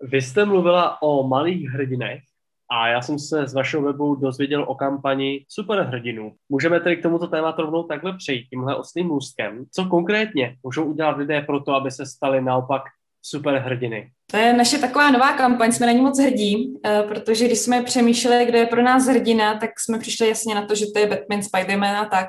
Vy 0.03 0.23
jste 0.23 0.45
mluvila 0.45 1.03
o 1.03 1.29
malých 1.29 1.69
hrdinech 1.69 2.23
a 2.71 2.89
já 2.89 3.03
jsem 3.03 3.19
se 3.19 3.47
z 3.47 3.55
vašeho 3.55 3.83
webu 3.83 4.15
dozvěděl 4.15 4.65
o 4.69 4.75
kampani 4.75 5.45
superhrdinů. 5.49 6.33
Můžeme 6.49 6.81
tedy 6.81 6.97
k 6.97 7.03
tomuto 7.03 7.27
tématu 7.27 7.63
rovnou 7.63 7.83
takhle 7.83 8.17
přejít, 8.17 8.47
tímhle 8.51 8.77
ostným 8.77 9.07
můstkem. 9.07 9.65
Co 9.73 9.85
konkrétně 9.85 10.57
můžou 10.63 10.85
udělat 10.85 11.17
lidé 11.17 11.41
pro 11.41 11.61
to, 11.61 11.75
aby 11.75 11.91
se 11.91 12.07
stali 12.07 12.41
naopak 12.41 12.83
superhrdiny? 13.23 14.11
To 14.31 14.37
je 14.37 14.53
naše 14.53 14.79
taková 14.79 15.11
nová 15.11 15.33
kampaň, 15.33 15.73
jsme 15.73 15.87
na 15.87 15.93
ní 15.93 16.01
moc 16.01 16.19
hrdí, 16.19 16.81
eh, 16.85 17.03
protože 17.03 17.45
když 17.47 17.59
jsme 17.59 17.83
přemýšleli, 17.83 18.47
kdo 18.47 18.59
je 18.59 18.67
pro 18.67 18.83
nás 18.83 19.07
hrdina, 19.07 19.59
tak 19.59 19.81
jsme 19.81 19.99
přišli 19.99 20.29
jasně 20.29 20.55
na 20.55 20.67
to, 20.67 20.75
že 20.75 20.87
to 20.95 20.99
je 20.99 21.07
Batman, 21.07 21.43
Spiderman 21.43 21.97
a 21.97 22.05
tak, 22.05 22.27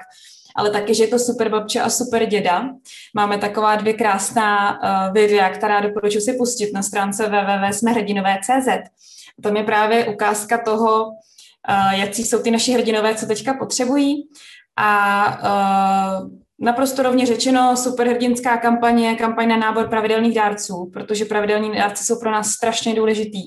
ale 0.58 0.72
taky, 0.72 0.96
že 0.96 1.04
je 1.04 1.08
to 1.08 1.20
super 1.20 1.50
babče 1.50 1.82
a 1.82 1.90
super 1.90 2.26
děda. 2.26 2.70
Máme 3.16 3.38
taková 3.38 3.76
dvě 3.76 3.94
krásná 3.94 4.80
uh, 4.80 5.14
videa, 5.14 5.50
která 5.50 5.80
doporučuji 5.80 6.22
si 6.22 6.34
pustit 6.34 6.74
na 6.74 6.84
stránce 6.84 7.28
www.smehrdinové.cz. 7.28 8.90
Tam 9.44 9.58
je 9.58 9.64
právě 9.64 10.06
ukázka 10.06 10.58
toho, 10.58 11.06
uh, 11.06 11.94
jaký 11.94 12.24
jsou 12.24 12.42
ty 12.42 12.52
naši 12.52 12.72
hrdinové, 12.72 13.16
co 13.16 13.26
teďka 13.26 13.54
potřebují. 13.54 14.30
A 14.78 16.22
uh, 16.22 16.30
Naprosto 16.60 17.04
rovně 17.04 17.26
řečeno, 17.26 17.78
superhrdinská 17.78 18.58
kampaně, 18.58 19.16
kampaň 19.16 19.48
na 19.48 19.58
nábor 19.58 19.90
pravidelných 19.90 20.36
dárců, 20.36 20.90
protože 20.94 21.26
pravidelní 21.26 21.76
dárci 21.76 22.04
jsou 22.04 22.20
pro 22.20 22.32
nás 22.32 22.50
strašně 22.50 22.96
důležitý. 22.96 23.44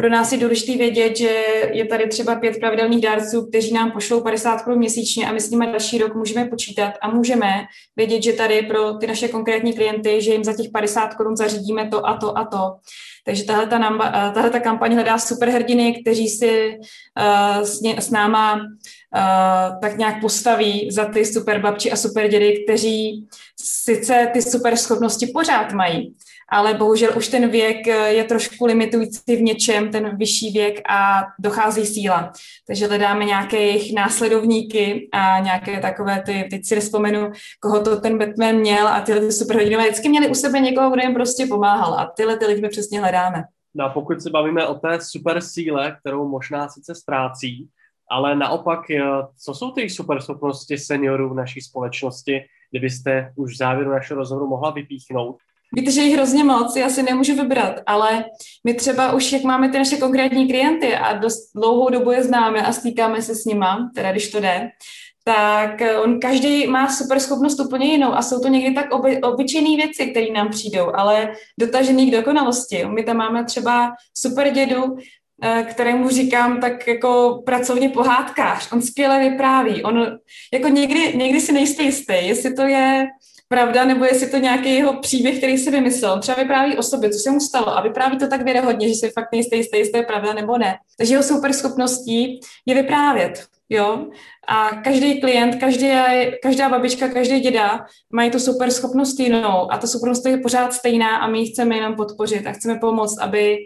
Pro 0.00 0.08
nás 0.08 0.32
je 0.32 0.38
důležité 0.38 0.78
vědět, 0.78 1.16
že 1.16 1.44
je 1.72 1.84
tady 1.84 2.08
třeba 2.08 2.34
pět 2.34 2.60
pravidelných 2.60 3.00
dárců, 3.00 3.46
kteří 3.46 3.72
nám 3.72 3.90
pošlou 3.90 4.20
50 4.20 4.62
korun 4.62 4.78
měsíčně 4.78 5.28
a 5.28 5.32
my 5.32 5.40
s 5.40 5.50
nimi 5.50 5.66
další 5.66 5.98
rok 5.98 6.14
můžeme 6.14 6.44
počítat 6.44 6.92
a 7.02 7.10
můžeme 7.10 7.66
vědět, 7.96 8.22
že 8.22 8.32
tady 8.32 8.62
pro 8.62 8.94
ty 8.94 9.06
naše 9.06 9.28
konkrétní 9.28 9.72
klienty, 9.72 10.22
že 10.22 10.32
jim 10.32 10.44
za 10.44 10.52
těch 10.52 10.70
50 10.72 11.14
korun 11.14 11.36
zařídíme 11.36 11.88
to 11.88 12.06
a 12.06 12.16
to 12.16 12.38
a 12.38 12.44
to. 12.44 12.76
Takže 13.24 13.44
tahle 13.44 13.66
ta, 13.66 13.78
namba, 13.78 14.30
tahle 14.34 14.50
ta 14.50 14.60
kampaň 14.60 14.94
hledá 14.94 15.18
superhrdiny, 15.18 16.02
kteří 16.02 16.28
si 16.28 16.78
uh, 16.78 17.62
s, 17.62 17.80
ně, 17.80 18.00
s 18.00 18.10
náma 18.10 18.54
uh, 18.54 19.80
tak 19.80 19.98
nějak 19.98 20.20
postaví 20.20 20.88
za 20.90 21.04
ty 21.04 21.26
super 21.26 21.60
babči 21.60 21.92
a 21.92 21.96
super 21.96 22.28
dědy, 22.28 22.64
kteří 22.64 23.26
sice 23.60 24.30
ty 24.32 24.42
super 24.42 24.76
schopnosti 24.76 25.26
pořád 25.26 25.72
mají, 25.72 26.14
ale 26.48 26.74
bohužel 26.74 27.10
už 27.16 27.28
ten 27.28 27.48
věk 27.48 27.88
eh, 27.88 28.12
je 28.12 28.24
trošku 28.24 28.66
limitující 28.66 29.36
v 29.36 29.42
něčem, 29.42 29.90
ten 29.90 30.16
vyšší 30.16 30.50
věk 30.50 30.80
a 30.88 31.22
dochází 31.38 31.86
síla. 31.86 32.32
Takže 32.66 32.86
hledáme 32.86 33.24
nějaké 33.24 33.56
jejich 33.56 33.94
následovníky 33.94 35.08
a 35.12 35.38
nějaké 35.38 35.80
takové 35.80 36.22
ty, 36.26 36.48
teď 36.50 36.64
si 36.64 36.74
nespomenu, 36.74 37.30
koho 37.60 37.84
to 37.84 38.00
ten 38.00 38.18
Batman 38.18 38.54
měl 38.54 38.88
a 38.88 39.00
tyhle 39.00 39.20
ty 39.20 39.32
superhrdinové 39.32 39.84
vždycky 39.84 40.08
měli 40.08 40.28
u 40.28 40.34
sebe 40.34 40.60
někoho, 40.60 40.90
kdo 40.90 41.02
jim 41.02 41.14
prostě 41.14 41.46
pomáhal 41.46 41.94
a 41.94 42.12
tyhle 42.16 42.36
ty 42.36 42.46
lidi 42.46 42.60
my 42.60 42.68
přesně 42.68 43.00
hledáme. 43.00 43.44
No 43.74 43.84
a 43.84 43.88
pokud 43.88 44.22
se 44.22 44.30
bavíme 44.30 44.66
o 44.66 44.74
té 44.74 45.00
super 45.00 45.40
síle, 45.40 45.96
kterou 46.00 46.28
možná 46.28 46.68
sice 46.68 46.94
ztrácí, 46.94 47.68
ale 48.10 48.36
naopak, 48.36 48.90
eh, 48.90 49.02
co 49.44 49.54
jsou 49.54 49.70
ty 49.70 49.90
super 49.90 50.20
schopnosti 50.20 50.78
seniorů 50.78 51.30
v 51.30 51.36
naší 51.36 51.60
společnosti, 51.60 52.40
kdybyste 52.70 53.32
už 53.36 53.54
v 53.54 53.56
závěru 53.56 53.90
našeho 53.90 54.18
rozhovoru 54.18 54.48
mohla 54.48 54.70
vypíchnout? 54.70 55.36
Víte, 55.72 55.90
že 55.90 56.00
jich 56.00 56.14
hrozně 56.14 56.44
moc, 56.44 56.76
já 56.76 56.88
si 56.88 57.02
nemůžu 57.02 57.34
vybrat, 57.34 57.80
ale 57.86 58.24
my 58.64 58.74
třeba 58.74 59.12
už, 59.12 59.32
jak 59.32 59.42
máme 59.42 59.68
ty 59.68 59.78
naše 59.78 59.96
konkrétní 59.96 60.48
klienty 60.48 60.96
a 60.96 61.12
dost 61.12 61.50
dlouhou 61.54 61.90
dobu 61.90 62.10
je 62.10 62.22
známe 62.24 62.62
a 62.62 62.72
stýkáme 62.72 63.22
se 63.22 63.34
s 63.34 63.44
nima, 63.44 63.90
teda 63.94 64.12
když 64.12 64.30
to 64.30 64.40
jde, 64.40 64.70
tak 65.24 65.82
eh, 65.82 65.98
on 65.98 66.20
každý 66.20 66.66
má 66.66 66.88
super 66.88 67.20
schopnost 67.20 67.60
úplně 67.60 67.86
jinou 67.86 68.12
a 68.12 68.22
jsou 68.22 68.40
to 68.40 68.48
někdy 68.48 68.74
tak 68.74 68.94
oby, 68.94 69.20
obyčejné 69.20 69.76
věci, 69.76 70.06
které 70.06 70.26
nám 70.30 70.48
přijdou, 70.48 70.90
ale 70.94 71.32
dotažený 71.60 72.10
k 72.10 72.16
dokonalosti. 72.16 72.84
My 72.84 73.02
tam 73.02 73.16
máme 73.16 73.44
třeba 73.44 73.92
super 74.18 74.50
dědu, 74.50 74.96
eh, 75.42 75.62
kterému 75.70 76.08
říkám 76.08 76.60
tak 76.60 76.88
jako 76.88 77.42
pracovně 77.46 77.88
pohádkář. 77.88 78.72
On 78.72 78.82
skvěle 78.82 79.30
vypráví. 79.30 79.82
On 79.82 80.18
jako 80.52 80.68
někdy, 80.68 81.16
někdy 81.16 81.40
si 81.40 81.52
nejste 81.52 81.82
jistý, 81.82 82.14
jestli 82.20 82.54
to 82.54 82.62
je 82.62 83.06
pravda, 83.48 83.84
nebo 83.84 84.04
jestli 84.04 84.30
to 84.30 84.36
nějaký 84.36 84.74
jeho 84.74 85.00
příběh, 85.00 85.38
který 85.38 85.58
si 85.58 85.70
vymyslel. 85.70 86.20
Třeba 86.20 86.42
vypráví 86.42 86.76
o 86.76 86.82
sobě, 86.82 87.10
co 87.10 87.18
se 87.18 87.30
mu 87.30 87.40
stalo 87.40 87.78
a 87.78 87.80
vypráví 87.80 88.18
to 88.18 88.28
tak 88.28 88.42
věrohodně, 88.42 88.88
že 88.88 88.94
si 88.94 89.10
fakt 89.10 89.28
nejste 89.32 89.56
jistý, 89.56 89.78
jestli 89.78 89.98
je 89.98 90.04
pravda 90.04 90.32
nebo 90.32 90.58
ne. 90.58 90.74
Takže 90.96 91.14
jeho 91.14 91.22
super 91.22 91.52
schopností 91.52 92.40
je 92.66 92.74
vyprávět. 92.74 93.46
Jo? 93.68 94.06
A 94.48 94.70
každý 94.70 95.20
klient, 95.20 95.56
každý, 95.60 95.90
každá 96.42 96.68
babička, 96.68 97.08
každý 97.08 97.40
děda 97.40 97.86
mají 98.12 98.30
tu 98.30 98.38
super 98.38 98.70
schopnost 98.70 99.20
jinou 99.20 99.72
a 99.72 99.78
ta 99.78 99.86
schopnost 99.86 100.26
je 100.26 100.38
pořád 100.38 100.72
stejná 100.72 101.16
a 101.16 101.26
my 101.26 101.38
ji 101.38 101.46
chceme 101.46 101.76
jenom 101.76 101.94
podpořit 101.94 102.46
a 102.46 102.52
chceme 102.52 102.78
pomoct, 102.78 103.18
aby 103.20 103.56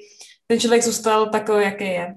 ten 0.46 0.60
člověk 0.60 0.82
zůstal 0.82 1.26
takový, 1.30 1.64
jaký 1.64 1.84
je. 1.84 2.14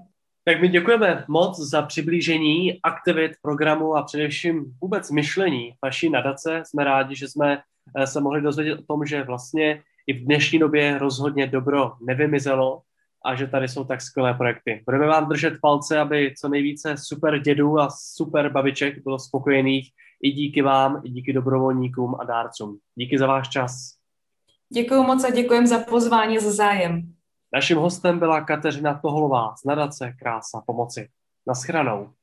Tak 0.48 0.62
my 0.62 0.68
děkujeme 0.68 1.26
moc 1.28 1.60
za 1.60 1.82
přiblížení 1.82 2.80
aktivit 2.84 3.32
programu 3.42 3.96
a 3.96 4.04
především 4.04 4.66
vůbec 4.82 5.12
myšlení 5.12 5.74
vaší 5.84 6.10
nadace. 6.10 6.64
Jsme 6.66 6.84
rádi, 6.84 7.16
že 7.16 7.28
jsme 7.28 7.62
eh, 7.96 8.08
se 8.08 8.22
mohli 8.22 8.42
dozvědět 8.42 8.80
o 8.80 8.84
tom, 8.84 9.06
že 9.06 9.24
vlastně 9.24 9.84
i 10.08 10.14
v 10.14 10.26
dnešní 10.26 10.60
době 10.60 10.98
rozhodně 10.98 11.48
dobro 11.48 11.92
nevymizelo 12.08 12.82
a 13.26 13.36
že 13.36 13.48
tady 13.48 13.68
jsou 13.68 13.84
tak 13.84 14.02
skvělé 14.02 14.34
projekty. 14.34 14.84
Budeme 14.86 15.08
vám 15.08 15.30
držet 15.30 15.54
palce, 15.62 16.00
aby 16.00 16.34
co 16.42 16.50
nejvíce 16.50 16.96
super 16.98 17.40
dědů 17.40 17.80
a 17.80 17.90
super 17.90 18.52
babiček 18.52 19.04
bylo 19.04 19.20
spokojených 19.20 19.90
i 20.22 20.32
díky 20.32 20.62
vám, 20.62 21.02
i 21.04 21.10
díky 21.10 21.34
dobrovolníkům 21.34 22.16
a 22.20 22.24
dárcům. 22.24 22.78
Díky 22.96 23.18
za 23.18 23.28
váš 23.28 23.50
čas. 23.50 23.92
Děkuji 24.70 25.04
moc 25.04 25.24
a 25.24 25.30
děkujem 25.30 25.68
za 25.68 25.80
pozvání, 25.80 26.40
za 26.40 26.52
zájem. 26.52 27.16
Naším 27.54 27.78
hostem 27.78 28.20
byla 28.20 28.42
Kateřina 28.42 29.00
Toholová 29.00 29.56
z 29.56 29.64
nadace 29.66 30.14
Krása 30.20 30.62
pomoci. 30.66 31.10
Naschranou. 31.48 32.14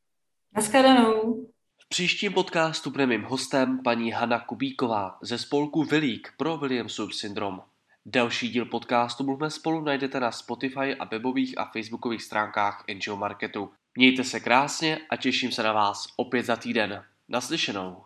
Naschranou. 0.56 1.46
V 1.78 1.88
příštím 1.88 2.32
podcastu 2.32 2.90
bude 2.90 3.06
mým 3.06 3.22
hostem 3.22 3.82
paní 3.82 4.10
Hanna 4.10 4.40
Kubíková 4.40 5.18
ze 5.22 5.38
spolku 5.38 5.84
Vilík 5.84 6.32
pro 6.36 6.56
Williamsův 6.56 7.14
syndrom. 7.14 7.62
Další 8.06 8.48
díl 8.48 8.64
podcastu 8.64 9.24
Mluvme 9.24 9.50
spolu 9.50 9.80
najdete 9.80 10.20
na 10.20 10.32
Spotify 10.32 10.94
a 10.98 11.04
webových 11.04 11.58
a 11.58 11.64
facebookových 11.64 12.22
stránkách 12.22 12.84
NGO 12.94 13.16
Marketu. 13.16 13.70
Mějte 13.96 14.24
se 14.24 14.40
krásně 14.40 15.00
a 15.10 15.16
těším 15.16 15.52
se 15.52 15.62
na 15.62 15.72
vás 15.72 16.06
opět 16.16 16.46
za 16.46 16.56
týden. 16.56 17.04
Naslyšenou. 17.28 17.96